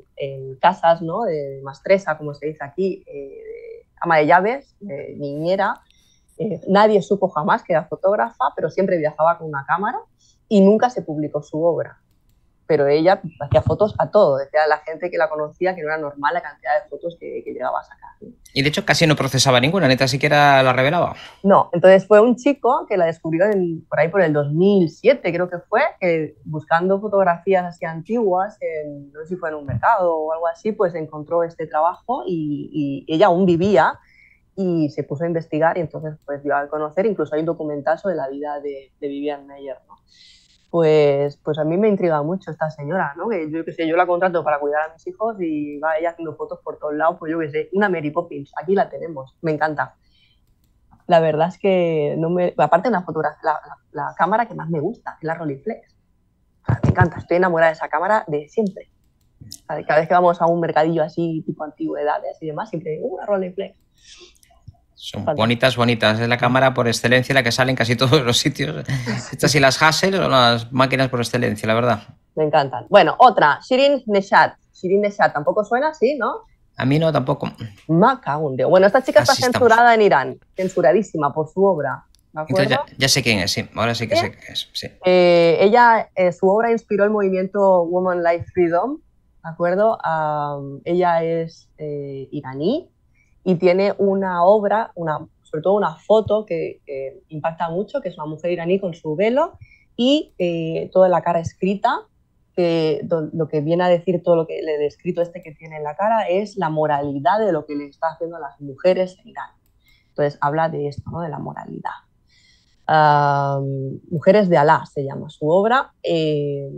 [0.60, 1.22] casas, ¿no?
[1.22, 4.76] De mastresa, como se dice aquí, eh, ama de llaves,
[5.16, 5.80] niñera.
[6.68, 9.98] Nadie supo jamás que era fotógrafa, pero siempre viajaba con una cámara
[10.46, 11.98] y nunca se publicó su obra
[12.70, 14.37] pero ella hacía fotos a todo.
[14.37, 17.16] Decía a la gente que la conocía que no era normal la cantidad de fotos
[17.18, 18.11] que, llegaba a sacar.
[18.54, 21.16] Y de hecho casi no procesaba ninguna, neta siquiera la revelaba.
[21.42, 23.46] No, entonces fue un chico que la descubrió
[23.88, 25.83] por ahí por el 2007, creo que fue,
[26.44, 28.56] buscando fotografías así antiguas,
[29.12, 33.04] no sé si fue en un mercado o algo así, pues encontró este trabajo y,
[33.09, 33.98] ella aún vivía
[34.54, 37.98] y se puso a investigar y entonces pues dio a conocer, incluso hay un documental
[37.98, 39.78] sobre la vida de, de Vivian Meyer.
[39.88, 39.96] ¿no?
[40.70, 43.28] Pues, pues a mí me intriga mucho esta señora, ¿no?
[43.28, 46.11] Que yo que sé, yo la contrato para cuidar a mis hijos y va ella
[46.11, 49.37] haciendo fotos por todos lados, pues yo que sé, una Mary Poppins, aquí la tenemos,
[49.42, 49.96] me encanta.
[51.09, 54.78] La verdad es que no me, aparte una fotografía, la, la, cámara que más me
[54.78, 55.96] gusta, es la Rolleiflex.
[56.85, 58.90] me encanta, estoy enamorada de esa cámara de siempre.
[59.66, 63.76] Cada vez que vamos a un mercadillo así, tipo antigüedades y demás, siempre una Rolleiflex.
[65.02, 66.20] Son bonitas, bonitas.
[66.20, 68.84] Es la cámara por excelencia la que sale en casi todos los sitios.
[69.32, 72.02] Estas y las Hassel son las máquinas por excelencia, la verdad.
[72.34, 72.84] Me encantan.
[72.90, 74.56] Bueno, otra, Shirin Neshat.
[74.74, 76.42] Shirin Neshat, tampoco suena así, ¿no?
[76.76, 77.50] A mí no, tampoco.
[77.88, 78.64] Macaunde.
[78.66, 82.04] Bueno, esta chica está censurada en Irán, censuradísima por su obra.
[82.98, 83.66] ya, sé quién es, sí.
[83.74, 84.68] Ahora sí que sé quién es.
[84.74, 84.86] Sí.
[85.06, 88.98] Eh, ella, eh, su obra inspiró el movimiento Woman Life Freedom,
[89.42, 89.98] ¿de acuerdo?
[90.84, 92.90] ella es eh, iraní,
[93.44, 96.81] y tiene una obra, una, sobre todo una foto que,
[97.29, 99.59] impacta mucho, que es una mujer iraní con su velo
[99.96, 102.00] y eh, toda la cara escrita,
[102.55, 105.76] que lo que viene a decir todo lo que le he descrito este que tiene
[105.76, 109.16] en la cara es la moralidad de lo que le está haciendo a las mujeres
[109.22, 109.50] en Irán.
[110.09, 111.20] Entonces habla de esto, ¿no?
[111.20, 111.90] de la moralidad.
[114.11, 115.92] Mujeres de Alá se llama su obra.
[116.03, 116.68] Eh,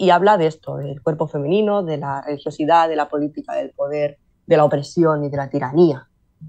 [0.00, 4.18] y habla de esto, del cuerpo femenino, de la religiosidad, de la política del poder,
[4.50, 6.08] de la opresión y de la tiranía.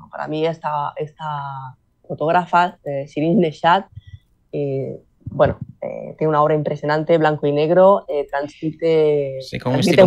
[0.10, 3.86] Para mí esta, esta fotógrafa, eh, Shirin Neshat,
[4.52, 9.40] eh, bueno, eh, tiene una obra impresionante, blanco y negro, eh, transmite,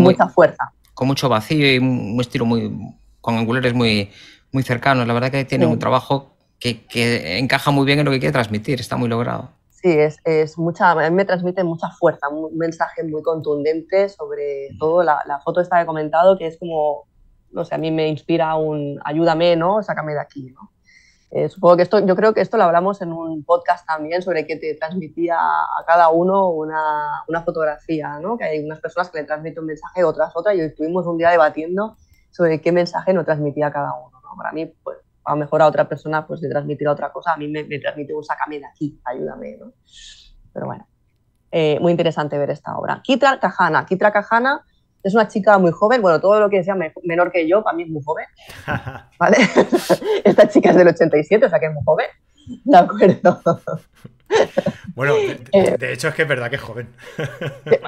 [0.00, 0.72] mucha fuerza.
[0.92, 2.76] Con mucho vacío y un estilo muy,
[3.20, 4.10] con angulares muy,
[4.50, 5.06] muy cercanos.
[5.06, 8.32] La verdad que tiene un trabajo que, que, encaja muy bien en lo que quiere
[8.32, 9.50] transmitir, está muy logrado.
[9.70, 14.70] Sí, es, es, mucha, a mí me transmite mucha fuerza, un mensaje muy contundente sobre
[14.80, 17.04] todo la, la foto esta que he comentado, que es como
[17.54, 19.82] no sé, a mí me inspira un ayúdame, ¿no?
[19.82, 20.72] Sácame de aquí, ¿no?
[21.30, 24.46] Eh, supongo que esto, yo creo que esto lo hablamos en un podcast también sobre
[24.46, 28.38] qué te transmitía a cada uno una, una, fotografía, ¿no?
[28.38, 31.30] Que hay unas personas que le transmiten un mensaje, otras otra, y estuvimos un día
[31.30, 31.96] debatiendo
[32.30, 34.36] sobre qué mensaje nos transmitía cada uno, ¿no?
[34.36, 37.36] Para mí, pues, a lo mejor a otra persona, pues le transmitirá otra cosa, a
[37.36, 39.72] mí me, me transmite un sácame de aquí, ayúdame, ¿no?
[40.52, 40.86] Pero bueno,
[41.50, 43.00] eh, muy interesante ver esta obra.
[43.02, 44.64] Kitra Kahana, Kitra Kahana
[45.04, 47.84] es una chica muy joven, bueno, todo lo que sea menor que yo, para mí
[47.84, 48.26] es muy joven.
[49.18, 49.36] ¿Vale?
[50.24, 52.06] Esta chica es del 87, o sea que es muy joven.
[52.64, 53.40] De acuerdo.
[54.96, 55.14] Bueno,
[55.52, 56.88] eh, de, hecho es que es verdad que es joven.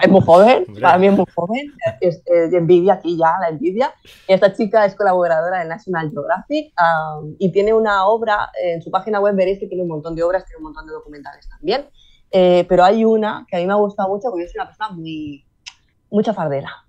[0.03, 1.73] Es muy joven, para mí es muy joven.
[2.01, 3.95] Es, envidia aquí ya, la envidia.
[4.29, 6.73] Esta chica es colaboradora de National Geographic
[7.39, 10.45] y tiene una obra, en su página web veréis que tiene un montón de obras,
[10.45, 11.87] tiene un montón de documentales también.
[12.31, 14.67] Eh, pero hay una que a mí me ha gustado mucho porque yo soy una
[14.67, 15.45] persona muy,
[16.11, 16.86] mucha fardera.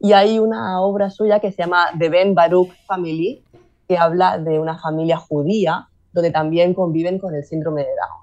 [0.00, 3.42] Y hay una obra suya que se llama The Ben Baruch Family,
[3.88, 8.22] que habla de una familia judía donde también conviven con el síndrome de Down.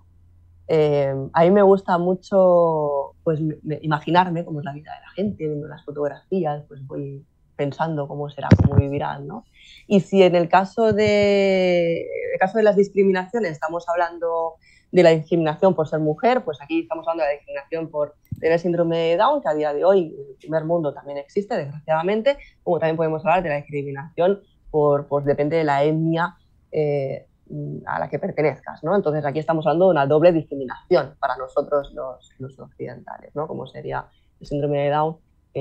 [0.72, 3.40] Eh, a mí me gusta mucho pues,
[3.82, 8.30] imaginarme cómo es la vida de la gente, viendo las fotografías, pues voy pensando cómo
[8.30, 9.28] será, cómo vivirán.
[9.28, 9.46] ¿no?
[9.88, 12.02] Y si en el caso de,
[12.34, 14.56] el caso de las discriminaciones estamos hablando
[14.92, 18.60] de la discriminación por ser mujer, pues aquí estamos hablando de la discriminación por tener
[18.60, 22.38] síndrome de Down, que a día de hoy en el primer mundo también existe, desgraciadamente,
[22.64, 26.36] como también podemos hablar de la discriminación por, pues depende de la etnia
[26.72, 27.26] eh,
[27.86, 28.96] a la que pertenezcas, ¿no?
[28.96, 33.48] Entonces aquí estamos hablando de una doble discriminación para nosotros los, los occidentales, ¿no?
[33.48, 34.06] Como sería
[34.40, 35.18] el síndrome de Down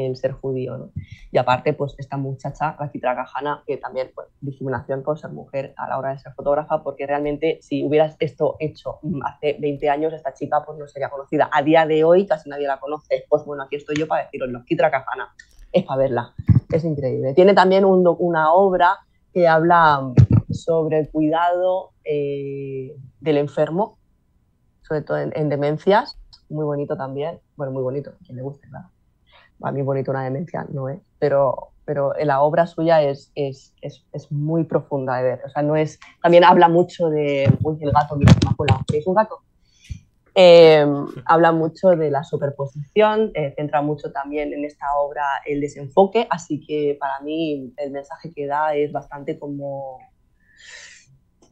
[0.07, 0.77] el ser judío.
[0.77, 0.91] ¿no?
[1.31, 5.75] Y aparte, pues esta muchacha, la Citra Cajana, que también, pues, discriminación por ser mujer
[5.77, 10.13] a la hora de ser fotógrafa, porque realmente si hubieras esto hecho hace 20 años,
[10.13, 11.51] esta chica pues no sería conocida.
[11.53, 13.25] A día de hoy casi nadie la conoce.
[13.29, 14.63] Pues bueno, aquí estoy yo para deciroslo.
[14.67, 15.35] Citra Cajana,
[15.73, 16.35] es para verla.
[16.71, 17.35] Es increíble.
[17.35, 18.99] Tiene también una obra
[19.33, 20.13] que habla
[20.51, 23.99] sobre el cuidado eh, del enfermo,
[24.83, 26.19] sobre todo en, en, demencias.
[26.49, 27.41] Muy bonito también.
[27.57, 28.89] Bueno, muy bonito, quien le guste, claro
[29.63, 34.05] a mí bonito una demencia no es, pero, pero la obra suya es, es, es,
[34.13, 35.43] es, muy profunda de ver.
[35.45, 38.33] O sea, no es, también habla mucho de, uy, el gato, mira,
[38.93, 39.41] ¿es un gato?
[40.41, 40.87] Eh,
[41.27, 46.65] habla mucho de la superposición, eh, centra mucho también en esta obra el desenfoque, así
[46.65, 49.99] que para mí el mensaje que da es bastante como,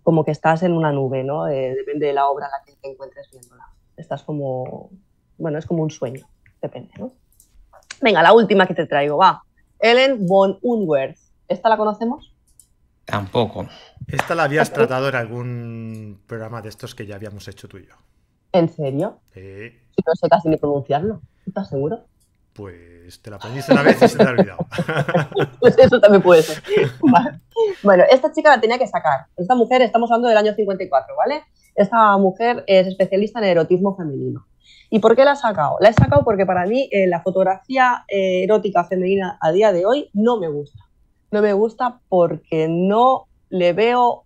[0.05, 1.49] como que estás en una nube, ¿no?
[1.49, 3.65] Eh, depende de la obra en la que te encuentres viéndola.
[3.97, 4.91] Estás como,
[5.37, 6.25] bueno, es como un sueño,
[6.63, 7.13] depende, ¿no?
[8.01, 9.43] Venga, la última que te traigo, va.
[9.79, 11.19] Ellen von Unwerth.
[11.49, 12.33] ¿Esta la conocemos?
[13.05, 13.67] Tampoco.
[14.09, 17.87] Esta la habías tratado en algún programa de estos que ya habíamos hecho tú y
[17.87, 17.95] yo.
[18.53, 19.21] ¿En serio?
[19.33, 19.73] Sí.
[20.05, 21.21] no sé casi ni pronunciarlo.
[21.47, 22.05] ¿Estás seguro?
[22.53, 24.67] Pues te la aprendiste una vez y se te ha olvidado.
[25.61, 26.63] pues eso también puede ser.
[27.83, 29.27] Bueno, esta chica la tenía que sacar.
[29.37, 31.45] Esta mujer, estamos hablando del año 54, ¿vale?
[31.77, 34.47] Esta mujer es especialista en erotismo femenino.
[34.89, 35.77] ¿Y por qué la he sacado?
[35.81, 39.85] La he sacado porque para mí eh, la fotografía eh, erótica femenina a día de
[39.85, 40.81] hoy no me gusta.
[41.31, 44.25] No me gusta porque no le veo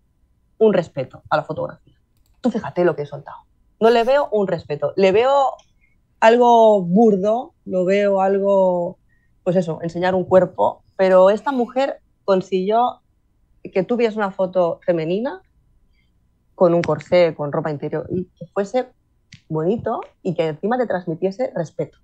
[0.59, 1.95] un respeto a la fotografía.
[2.41, 3.39] Tú fíjate lo que he soltado.
[3.81, 4.93] No le veo un respeto.
[4.97, 5.55] Le veo
[6.21, 8.99] algo burdo, lo veo algo,
[9.43, 13.01] pues eso, enseñar un cuerpo, pero esta mujer consiguió
[13.73, 15.43] que tuviese una foto femenina
[16.61, 18.89] con un corsé, con ropa interior, y que fuese
[19.49, 21.97] bonito y que encima te transmitiese respeto.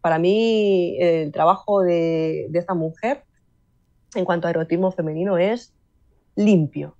[0.00, 3.22] Para mí, el trabajo de, esta mujer
[4.16, 5.72] en cuanto a erotismo femenino es
[6.34, 6.96] limpio.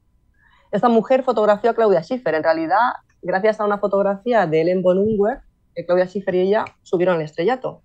[0.71, 2.37] Esta mujer fotografió a Claudia Schiffer.
[2.37, 5.41] En realidad, gracias a una fotografía de Ellen von Unwer,
[5.89, 7.83] Claudia Schiffer y ella subieron al estrellato.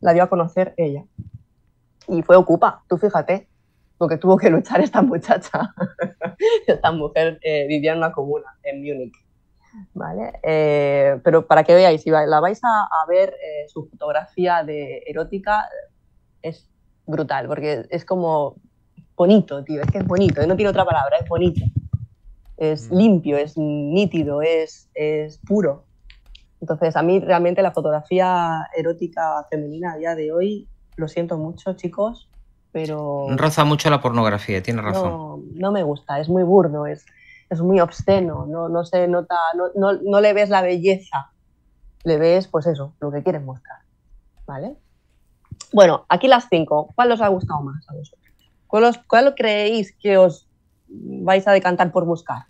[0.00, 1.04] La dio a conocer ella.
[2.08, 3.49] Y fue Ocupa, tú fíjate,
[4.00, 5.74] porque tuvo que luchar esta muchacha.
[6.66, 9.12] esta mujer eh, vivía en una comuna en Múnich.
[9.92, 10.40] ¿Vale?
[10.42, 15.68] Eh, pero para que veáis, si la vais a, ver, eh, su fotografía de erótica
[16.40, 16.66] es
[17.04, 18.56] brutal, porque es como
[19.14, 21.60] bonito, tío, es que es bonito, no tiene otra palabra, es bonito.
[22.56, 22.96] Es mm.
[22.96, 25.84] limpio, es nítido, es, es puro.
[26.62, 31.74] Entonces, a mí realmente la fotografía erótica femenina a día de hoy, lo siento mucho,
[31.74, 32.29] chicos,
[32.72, 33.26] pero...
[33.36, 35.10] Roza mucho la pornografía, tiene razón.
[35.10, 37.04] No, no me gusta, es muy burdo, es,
[37.50, 39.36] es muy obsceno, no, no se nota,
[39.74, 41.32] no, no, le ves la belleza,
[42.04, 43.80] le ves, pues eso, lo que quieres mostrar,
[44.46, 44.76] ¿vale?
[45.72, 48.20] Bueno, aquí las cinco, ¿cuál os ha gustado más a vosotros?
[49.06, 50.46] ¿Cuál, creéis que os
[50.88, 52.44] vais a decantar por buscar?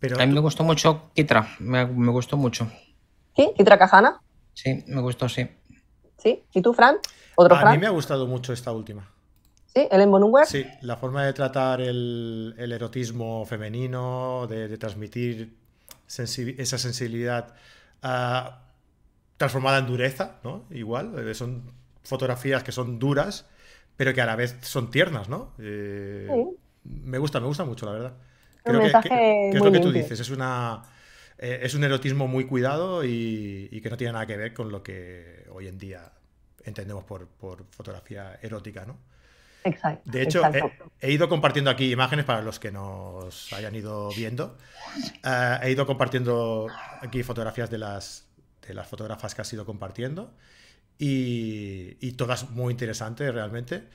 [0.00, 2.66] Pero a mí me gustó mucho Kitra, me, gustó mucho.
[3.36, 3.52] ¿Sí?
[3.56, 4.20] ¿Kitra Cajana?
[4.52, 5.48] Sí, me gustó, sí.
[6.22, 6.42] ¿Sí?
[6.52, 6.96] ¿Y tú, Fran?
[7.34, 9.08] ¿Otro a mí me ha gustado mucho esta última.
[9.74, 9.88] ¿Sí?
[9.90, 10.46] ¿El Bonumwer?
[10.46, 15.56] Sí, la forma de tratar el, erotismo femenino, de, transmitir
[16.06, 17.54] esa sensibilidad
[18.02, 18.60] ah,
[19.36, 20.66] transformada en dureza, ¿no?
[20.70, 21.62] Igual, eh, son
[22.04, 23.46] fotografías que son duras,
[23.96, 25.54] pero que a la vez son tiernas, ¿no?
[25.58, 26.28] Eh,
[26.84, 28.12] me gusta, me gusta mucho, la verdad.
[28.62, 30.82] Creo que, es lo que tú dices, es una
[31.44, 34.84] eh, es un erotismo muy cuidado y, que no tiene nada que ver con lo
[34.84, 36.12] que hoy en día
[36.64, 38.98] entendemos por, por fotografía erótica, ¿no?
[39.64, 40.10] Exacto.
[40.10, 40.42] De hecho,
[41.00, 44.56] He, ido compartiendo aquí imágenes para los que nos hayan ido viendo.
[45.24, 46.66] Eh, he ido compartiendo
[47.00, 48.26] aquí fotografías de las,
[48.66, 50.34] de las fotógrafas que has ido compartiendo
[50.98, 53.88] y, todas muy interesantes realmente.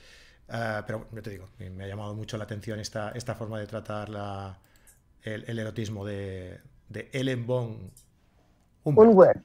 [0.50, 3.66] Eh, pero yo te digo, me ha llamado mucho la atención esta, esta forma de
[3.66, 4.58] tratar la,
[5.22, 7.90] el, erotismo de, de Ellen von
[8.84, 9.38] un word.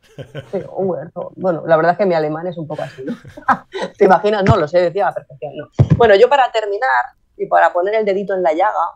[0.51, 1.11] Sí, un.
[1.35, 3.13] Bueno, la verdad es que mi alemán es un poco así, ¿no?
[3.97, 4.43] ¿Te imaginas?
[4.43, 5.53] No, lo sé, decía a la perfección.
[5.57, 5.67] No.
[5.97, 6.89] Bueno, yo para terminar
[7.37, 8.93] y para poner el dedito en la llaga,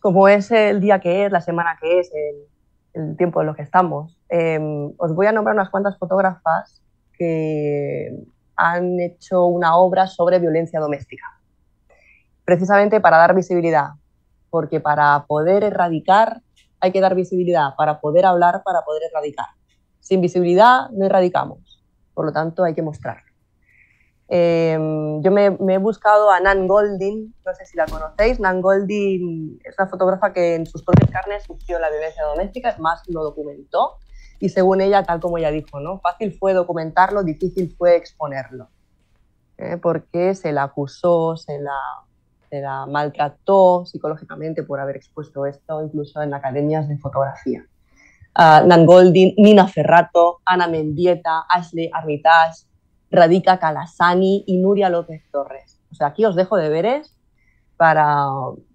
[0.00, 2.10] como es el día que es, la semana que es,
[2.94, 6.82] el, tiempo en lo que estamos, em, os voy a nombrar unas cuantas fotógrafas
[7.16, 8.24] que
[8.56, 11.24] han hecho una obra sobre violencia doméstica.
[12.44, 13.90] Precisamente para dar visibilidad,
[14.50, 16.40] porque para poder erradicar
[16.80, 19.46] hay que dar visibilidad para poder hablar, para poder erradicar.
[20.00, 21.82] Sin visibilidad no erradicamos,
[22.14, 23.22] por lo tanto hay que mostrar.
[24.32, 28.38] Em, yo me, he buscado a Nan Goldin, no sé si la conocéis.
[28.38, 32.78] Nan Goldin es una fotógrafa que en sus propias carnes sufrió la violencia doméstica, es
[32.78, 33.96] más, lo documentó.
[34.38, 35.98] Y según ella, tal como ella dijo, ¿no?
[35.98, 38.68] fácil fue documentarlo, difícil fue exponerlo.
[39.58, 39.76] ¿eh?
[39.76, 41.76] Porque se la acusó, se la
[42.52, 47.64] la maltrató psicológicamente por haber expuesto esto, incluso en academias de fotografía.
[48.38, 52.64] Uh, Nan Goldin, Nina Ferrato, Ana Mendieta, Ashley Armitage,
[53.10, 55.80] Radika Calasani y Nuria López Torres.
[55.92, 57.16] O sea, aquí os dejo deberes
[57.76, 58.26] para,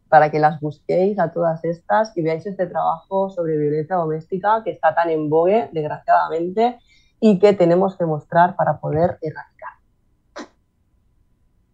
[0.09, 4.71] para que las busquéis a todas estas y veáis este trabajo sobre violencia doméstica que
[4.71, 6.77] está tan en vogue, desgraciadamente,
[7.19, 9.71] y que tenemos que mostrar para poder erradicar.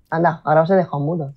[0.09, 1.33] Anda, ahora os he dejado mudo.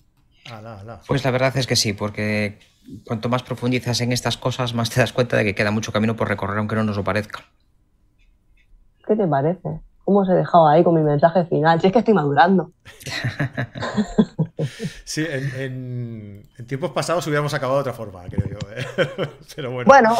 [1.06, 2.58] Pues la verdad es que sí, porque
[3.06, 6.16] cuanto más profundizas en estas cosas, más te das cuenta de que queda mucho camino
[6.16, 7.44] por recorrer, aunque no nos lo parezca.
[9.06, 9.80] ¿Qué te parece?
[10.04, 11.80] ¿Cómo os he dejado ahí con mi mensaje final?
[11.80, 12.72] Si es que estoy madurando.
[15.04, 18.58] sí, en, tiempos pasados hubiéramos acabado de otra forma, creo yo.
[18.76, 18.84] ¿eh?
[19.56, 19.88] Pero bueno.
[19.88, 20.14] Bueno,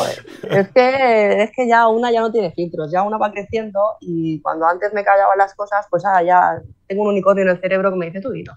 [0.50, 4.40] es que, es que ya una ya no tiene filtros, ya una va creciendo y
[4.40, 7.90] cuando antes me callaban las cosas, pues ahora ya tengo un unicornio en el cerebro
[7.90, 8.54] que me dice tú dilo.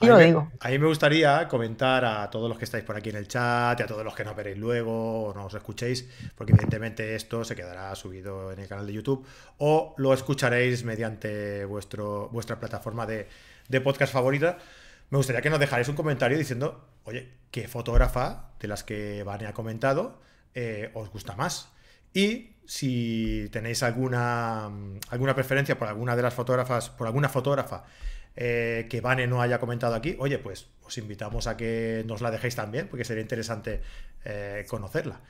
[0.00, 3.10] A mí, me, a mí, me, gustaría comentar a todos los que estáis por aquí
[3.10, 6.08] en el chat y a todos los que no veréis luego o no os escuchéis,
[6.36, 9.26] porque evidentemente esto se quedará subido en el canal de YouTube
[9.58, 13.26] o lo escucharéis mediante vuestro, vuestra plataforma de,
[13.82, 14.58] podcast favorita.
[15.10, 19.46] Me gustaría que nos dejarais un comentario diciendo, oye, ¿qué fotógrafa de las que Vane
[19.46, 20.20] ha comentado
[20.54, 21.72] eh, os gusta más?
[22.14, 24.70] Y si tenéis alguna,
[25.08, 27.84] alguna preferencia por alguna de las fotógrafas, por alguna fotógrafa
[28.40, 32.30] eh, que Vane no haya comentado aquí, oye, pues os invitamos a que nos la
[32.30, 33.82] dejéis también, porque sería interesante
[34.24, 35.22] eh, conocerla.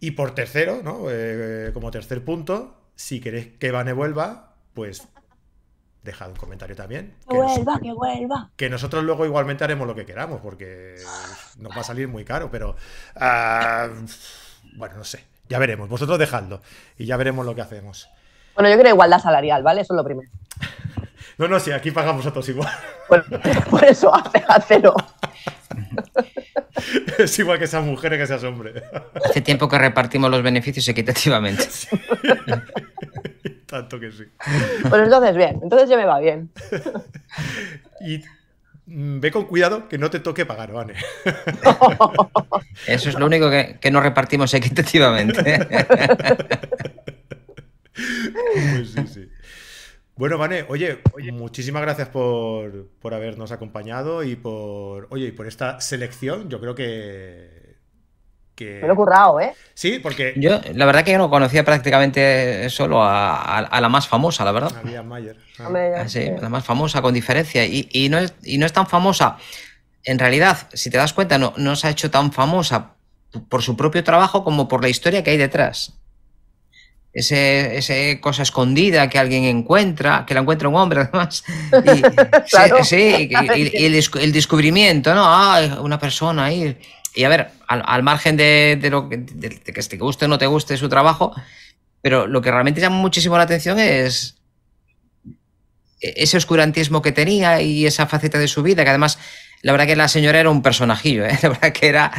[0.00, 1.04] Y por tercero, ¿no?
[1.08, 5.06] Eh, como tercer punto, si queréis que Vane vuelva, pues
[6.02, 7.14] dejad un comentario también.
[7.28, 8.50] Que vuelva, que vuelva.
[8.56, 10.96] Que nosotros luego igualmente haremos lo que queramos, porque
[11.58, 12.70] nos va a salir muy caro, pero
[13.14, 13.94] uh,
[14.74, 15.24] bueno, no sé.
[15.48, 15.88] Ya veremos.
[15.88, 16.62] Vosotros dejadlo
[16.98, 18.08] y ya veremos lo que hacemos.
[18.56, 19.82] Bueno, yo creo igualdad salarial, ¿vale?
[19.82, 20.30] Eso es lo primero.
[21.40, 22.70] No, no, sí, aquí pagamos nosotros igual.
[23.08, 23.24] Bueno,
[23.70, 24.94] por eso, hace, no.
[27.18, 28.82] Es igual que seas mujer que seas hombre.
[29.24, 31.64] Hace tiempo que repartimos los beneficios equitativamente.
[33.66, 34.24] Tanto que sí.
[34.88, 36.50] Pues entonces bien, entonces ya me va bien.
[38.00, 38.22] Y
[38.86, 40.94] ve con cuidado que no te toque pagar, Vane.
[42.86, 45.66] Eso es lo único que, que no repartimos equitativamente.
[47.94, 49.28] Pues sí, sí.
[50.20, 50.98] Bueno, Vane, oye,
[51.32, 56.50] muchísimas gracias por, por, habernos acompañado y por, oye, y por esta selección.
[56.50, 57.76] Yo creo que,
[58.54, 58.80] que...
[58.82, 59.54] Me lo he currado, ¿eh?
[59.72, 60.34] Sí, porque...
[60.36, 64.44] Yo, la verdad que yo no conocía prácticamente solo a, a, a la más famosa,
[64.44, 64.72] la verdad.
[64.76, 65.38] A Mayer.
[65.58, 66.06] Ah.
[66.06, 67.64] Sí, la más famosa, con diferencia.
[67.64, 69.38] Y, y, no es, y no es tan famosa.
[70.04, 72.92] En realidad, si te das cuenta, no, no se ha hecho tan famosa
[73.48, 75.99] por su propio trabajo como por la historia que hay detrás
[77.12, 81.44] ese, ese, cosa escondida que alguien encuentra, que la encuentra un hombre además.
[81.72, 82.02] Y,
[82.48, 82.84] claro.
[82.84, 85.24] sí, y, y el, el, descubrimiento, ¿no?
[85.24, 86.78] Ah, una persona ahí.
[87.14, 90.26] Y a ver, al, al margen de, de, lo que, de, de, que te guste
[90.26, 91.34] o no te guste su trabajo,
[92.00, 94.36] pero lo que realmente llama muchísimo la atención es
[96.00, 99.18] ese oscurantismo que tenía y esa faceta de su vida, que además,
[99.60, 101.38] la verdad que la señora era un personajillo, ¿eh?
[101.42, 102.12] la verdad que era,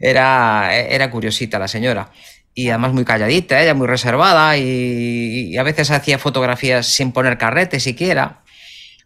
[0.00, 2.10] era, era curiosita la señora
[2.54, 7.38] y además muy calladita, ella muy reservada y, y, a veces hacía fotografías sin poner
[7.38, 8.40] carrete siquiera.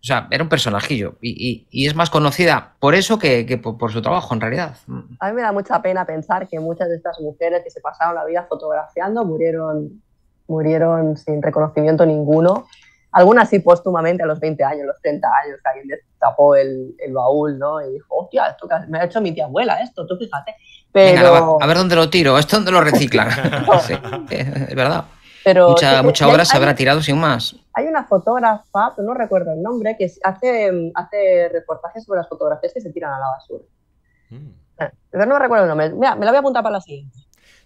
[0.03, 3.57] O sea, era un personajillo y, y, y es más conocida por eso que, que
[3.57, 4.77] por, por, su trabajo en realidad.
[5.21, 8.15] A mí me da mucha pena pensar que muchas de estas mujeres que se pasaron
[8.15, 10.03] la vida fotografiando murieron,
[10.47, 12.67] murieron sin reconocimiento ninguno.
[13.15, 17.13] Algunas sí póstumamente a los 20 años, los 30 años, que alguien destapó el, el
[17.13, 17.81] baúl ¿no?
[17.81, 20.57] y dijo, hostia, esto que me ha hecho mi tía abuela, esto, tú fíjate.
[20.91, 21.33] Pero...
[21.33, 23.31] Venga, a ver dónde lo tiro, esto dónde lo reciclan.
[23.87, 23.95] sí,
[24.31, 25.05] es verdad.
[25.45, 27.55] Pero mucha, sí, mucha hay, obra se habrá tirado sin más.
[27.75, 32.73] Hay una fotógrafa, pero no recuerdo el nombre, que hace, hace reportajes sobre las fotografías
[32.73, 33.65] que se tiran a la basura.
[34.31, 34.49] Mm.
[35.11, 35.91] Pero no me recuerdo el nombre.
[35.91, 37.17] Mira, me la voy a apuntar para la siguiente.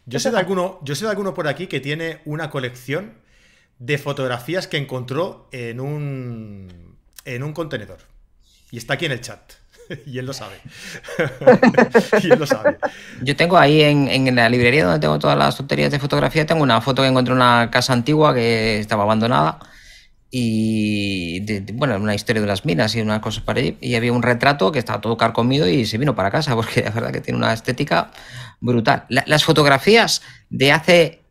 [0.04, 3.18] Yo sé, de alguno, yo sé de alguno por aquí que tiene una colección
[3.78, 7.98] de fotografías que encontró en un, en un contenedor.
[8.70, 9.40] Y está aquí en el chat.
[10.06, 10.56] y él lo sabe.
[13.22, 16.62] Yo tengo ahí en, en, la librería donde tengo todas las tonterías de fotografía, tengo
[16.62, 19.58] una foto que encontré en una casa antigua que estaba abandonada
[20.30, 23.78] y de, de, bueno, una historia de las minas y unas cosas para allí.
[23.80, 26.90] Y había un retrato que estaba todo carcomido y se vino para casa porque la
[26.90, 28.10] verdad que tiene una estética
[28.60, 29.04] brutal.
[29.08, 31.22] La, las fotografías de hace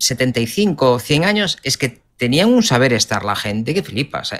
[0.00, 4.32] 75 o 100 años es que tenían un saber estar la gente que flipas.
[4.32, 4.38] ¿eh?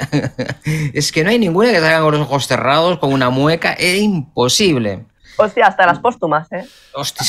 [0.94, 4.00] es que no hay ninguna que salga con los ojos cerrados, con una mueca, es
[4.00, 5.06] imposible.
[5.40, 6.66] Hostia, hasta las póstumas, ¿eh?
[6.92, 7.24] Hostia,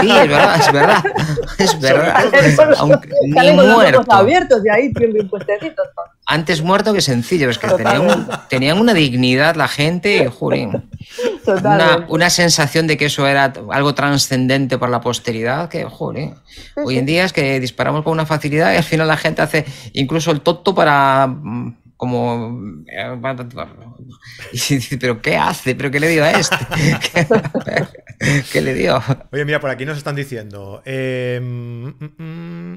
[0.00, 1.04] sí, es verdad, es verdad.
[1.58, 1.80] Es
[2.56, 2.74] verdad.
[2.78, 3.08] Aunque,
[3.52, 3.98] muerto.
[3.98, 5.86] Los abiertos y ahí bien puestecitos.
[6.26, 10.88] Antes muerto que sencillo, es que tenían, un, tenían, una dignidad la gente, jurín.
[11.46, 16.34] Una, una, sensación de que eso era algo trascendente para la posteridad, que, joder,
[16.84, 19.64] hoy en día es que disparamos con una facilidad y al final la gente hace
[19.92, 21.32] incluso el tonto para
[21.96, 22.60] como
[24.52, 26.56] dice, pero qué hace, pero qué le dio a este,
[28.52, 29.02] ¿Qué, le dio?
[29.32, 31.38] Oye, mira, por aquí nos están diciendo eh,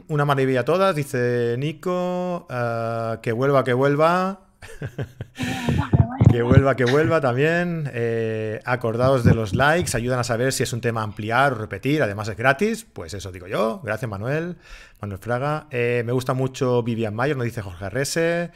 [0.08, 4.42] una maravilla a todas, dice Nico, uh, que vuelva, que vuelva.
[6.32, 7.90] que vuelva, que vuelva también.
[7.94, 12.02] Eh, acordaos de los likes, ayudan a saber si es un tema ampliar o repetir.
[12.04, 13.82] Además es gratis, pues eso digo yo.
[13.84, 14.58] Gracias Manuel,
[15.02, 15.68] Manuel Fraga.
[15.72, 18.52] Eh, me gusta mucho Vivian Mayer, nos dice Jorge Arrese.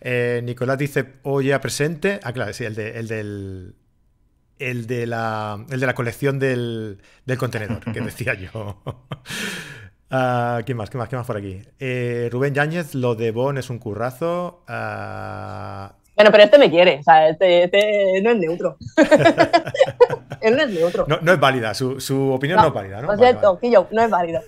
[0.00, 2.20] Eh, Nicolás dice, oye, presente.
[2.22, 3.74] Ah, claro, sí, el, de, el del.
[4.58, 8.82] El de, la, el de la colección del, del contenedor, que decía yo.
[10.10, 10.90] Uh, ¿Quién más?
[10.90, 11.08] ¿Qué más?
[11.08, 11.62] ¿Qué más por aquí?
[11.78, 14.64] Eh, Rubén Yáñez, lo de Bon es un currazo.
[14.68, 15.94] Uh...
[16.16, 18.76] Bueno, pero este me quiere, o sea, este, este no es neutro.
[20.40, 21.04] Él no es neutro.
[21.06, 23.12] No, no es válida, su, su opinión no, no, es válida, ¿no?
[23.12, 23.88] Lo cierto, vale, vale.
[23.92, 24.42] no es válida.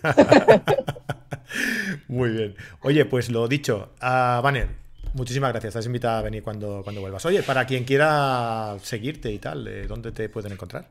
[2.09, 2.57] Muy bien.
[2.82, 4.80] Oye, pues lo dicho, uh, Banner,
[5.14, 5.70] muchísimas gracias.
[5.70, 7.24] Estás invitada a venir cuando, cuando vuelvas.
[7.26, 10.86] Oye, para quien quiera seguirte y tal, ¿dónde te pueden encontrar?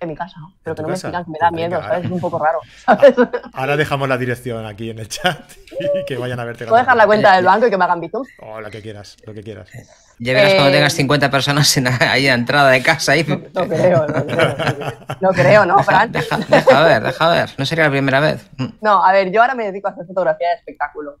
[0.00, 0.34] En mi casa,
[0.64, 2.04] pero ¿En que no me sigan, me da Pues miedo, venga, ¿sabes?
[2.06, 3.14] Es un poco raro, ¿sabes?
[3.52, 5.38] Ahora dejamos la dirección aquí en el chat
[5.70, 6.66] y que vayan a verte.
[6.66, 8.26] Puedo dejar la cuenta del banco y que me hagan bizum.
[8.40, 9.70] O lo que quieras, lo que quieras.
[10.18, 13.12] Ya verás cuando Eh, tengas 50 personas en, ahí a entrada de casa.
[13.12, 13.24] Ahí.
[13.24, 14.56] No creo, no creo.
[15.20, 16.10] No creo, ¿no, Fran?
[16.10, 17.50] Deja, deja ver, deja ver.
[17.56, 18.44] No sería la primera vez.
[18.80, 21.16] No, a ver, yo ahora me dedico a hacer fotografía de espectáculo.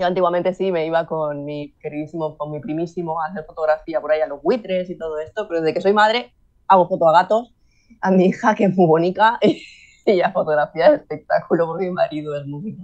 [0.00, 4.10] Yo antiguamente sí me iba con mi queridísimo, con mi primísimo a hacer fotografía por
[4.10, 6.32] ahí a los buitres y todo esto, pero desde que soy madre
[6.68, 7.52] hago foto a gatos,
[8.00, 9.38] a mi hija que es muy bonita
[10.06, 12.82] y a fotografía de espectáculo porque mi marido es músico.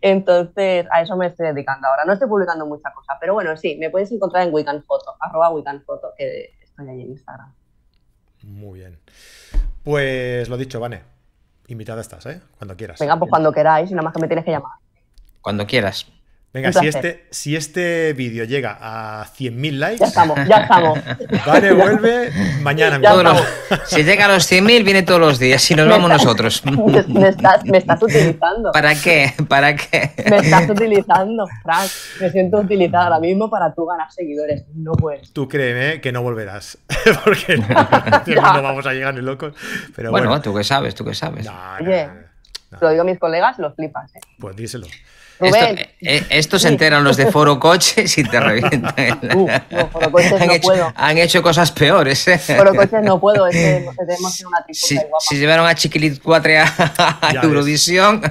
[0.00, 2.04] Entonces a eso me estoy dedicando ahora.
[2.04, 5.50] No estoy publicando mucha cosa, pero bueno, sí, me puedes encontrar en Weekend Photo, arroba
[5.50, 7.54] Weekend Photo, que estoy ahí en Instagram.
[8.42, 8.98] Muy bien.
[9.84, 11.00] Pues lo dicho, Vane.
[11.68, 12.40] Invitada estás, ¿eh?
[12.58, 12.98] Cuando quieras.
[12.98, 14.72] Venga, pues cuando queráis, y nada más que me tienes que llamar.
[15.40, 16.15] Cuando quieras.
[16.56, 20.98] Venga, si este, si este vídeo llega a 100.000 likes, Ya estamos, ya estamos.
[21.46, 22.30] Vane vuelve
[22.62, 22.98] mañana.
[22.98, 23.42] Los-
[23.84, 26.64] si llega a los 100.000, viene todos los días y nos Me vamos nosotros.
[26.64, 28.72] Me, me estás, me estás utilizando.
[28.72, 29.34] ¿Para qué?
[29.48, 30.12] ¿Para qué?
[30.30, 31.90] Me estás utilizando, Frank.
[32.22, 34.64] Me siento utilizada ahora mismo para tú ganar seguidores.
[34.74, 35.32] No puedes.
[35.34, 36.78] Tú créeme que no volverás.
[37.24, 37.66] Porque no,
[38.54, 39.52] no vamos a llegar ni locos.
[39.94, 40.42] Pero Bueno, bueno.
[40.42, 41.44] tú qué sabes, tú qué sabes.
[41.44, 42.06] No, no, Oye.
[42.06, 42.14] no,
[42.70, 42.78] no.
[42.80, 44.14] Lo digo a mis colegas, los flipas.
[44.16, 44.20] ¿eh?
[44.40, 44.86] Pues díselo.
[45.38, 48.94] Esto, Rubén, eh, esto se enteran los de Foro Coches y te revientan.
[49.36, 50.92] uh, no, por coches han, no hecho, puedo.
[50.96, 52.26] han hecho cosas peores.
[52.28, 52.40] ¿eh?
[52.56, 53.46] Por coches no puedo.
[53.46, 55.16] Es que tenemos que una Si, guapa.
[55.20, 57.44] si llevaron a Chiquilit 4 a, Ya ves.
[57.44, 58.22] Eurovisión,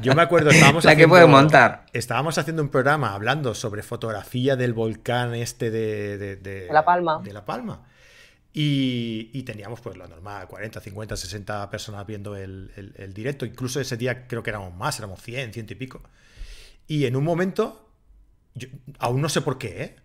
[0.00, 1.86] Yo me acuerdo, estábamos la que haciendo- puede montar.
[1.92, 6.84] Estábamos haciendo un programa hablando sobre fotografía del volcán este de, de, de- De La
[6.84, 7.20] Palma.
[7.24, 7.82] de La Palma.
[8.52, 13.44] Y, y teníamos pues lo normal, 40, 50, 60 personas viendo el, el- el directo.
[13.44, 16.00] Incluso ese día creo que éramos más, éramos 100, 100 y pico.
[16.86, 17.90] Y en un momento,
[18.54, 18.68] yo-
[18.98, 19.96] aún no sé por qué, ¿eh?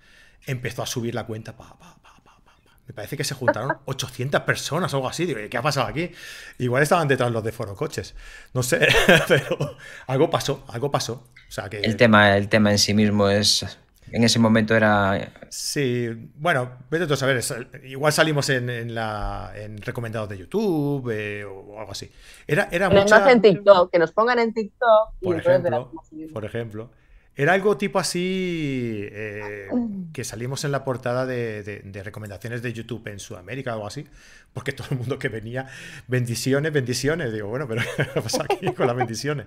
[0.46, 1.56] empezó a subir la cuenta.
[1.58, 2.78] pa, pa, pa, pa, pa, pa.
[2.88, 5.26] Me parece que se juntaron 800 personas o algo así.
[5.26, 6.12] Digo, ¿qué ha pasado aquí?
[6.58, 8.16] Igual estaban detrás los de Foro Coches.
[8.54, 8.88] No sé,
[9.28, 9.78] pero
[10.08, 11.28] algo pasó, algo pasó.
[11.48, 11.80] O sea que...
[11.82, 13.66] El tema, el tema en sí mismo es.
[14.12, 15.32] En ese momento era.
[15.50, 17.42] Sí, bueno, vete tú a saber.
[17.84, 22.10] Igual salimos en, en la, en recomendados de YouTube eh, o algo así.
[22.48, 25.62] Era, era Pero mucha- no en TikTok, que nos pongan en TikTok y por entonces
[25.66, 26.32] ejemplo, subimos.
[26.34, 26.92] por ejemplo,
[27.36, 29.68] era algo tipo así eh,
[30.12, 33.88] que salimos en la portada de, de- de recomendaciones de YouTube en Sudamérica o algo
[33.88, 34.06] así,
[34.54, 35.68] porque todo el mundo que venía,
[36.08, 37.82] bendiciones, bendiciones, digo, bueno, pero
[38.14, 39.46] ¿qué pasa aquí con las bendiciones?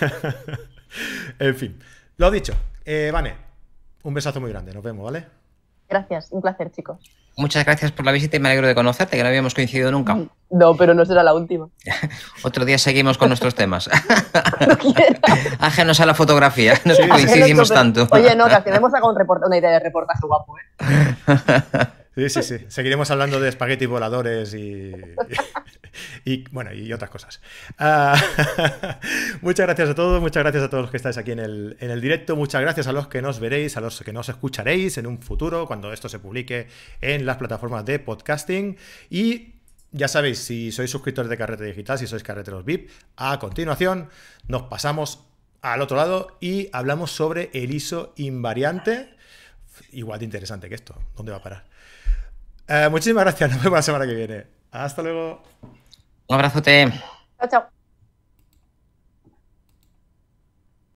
[1.38, 1.78] en fin,
[2.18, 2.54] lo dicho,
[2.84, 3.34] eh, Vane,
[4.02, 5.26] un besazo muy grande, nos vemos, ¿vale?
[5.88, 6.98] Gracias, un placer, chicos.
[7.36, 10.18] Muchas gracias por la visita y me alegro de conocerte, que no habíamos coincidido nunca.
[10.50, 11.68] No, pero no será la última.
[12.44, 13.88] Otro día seguimos con nuestros temas.
[14.68, 15.18] No quiero.
[15.58, 18.06] Ajenos a la fotografía, no Sí, coincidimos tanto.
[18.10, 20.62] Oye, no, que al final hemos sacado un una idea de reportaje guapo, ¿eh?
[22.14, 22.56] Sí, sí, sí.
[22.68, 24.92] Seguiremos hablando de espaguetis voladores y,
[26.24, 27.40] y, bueno, y otras cosas.
[27.78, 28.20] Ah,
[29.40, 31.90] muchas gracias a todos, muchas gracias a todos los que estáis aquí en el, en
[31.90, 35.06] el directo, muchas gracias a los que nos veréis, a los que nos escucharéis en
[35.06, 36.68] un futuro, cuando esto se publique
[37.00, 38.76] en las plataformas de podcasting.
[39.08, 39.54] Y
[39.90, 44.10] ya sabéis, si sois suscriptores de Carrete Digital, si sois carreteros VIP, a continuación
[44.48, 45.24] nos pasamos
[45.62, 49.14] al otro lado y hablamos sobre el ISO invariante.
[49.92, 50.94] Igual de interesante que esto.
[51.16, 51.71] ¿Dónde va a parar?
[52.68, 53.50] Eh, muchísimas gracias.
[53.50, 54.46] Nos vemos la semana que viene.
[54.70, 55.42] Hasta luego.
[56.28, 56.92] Un abrazote.
[57.38, 57.81] Chao, chao.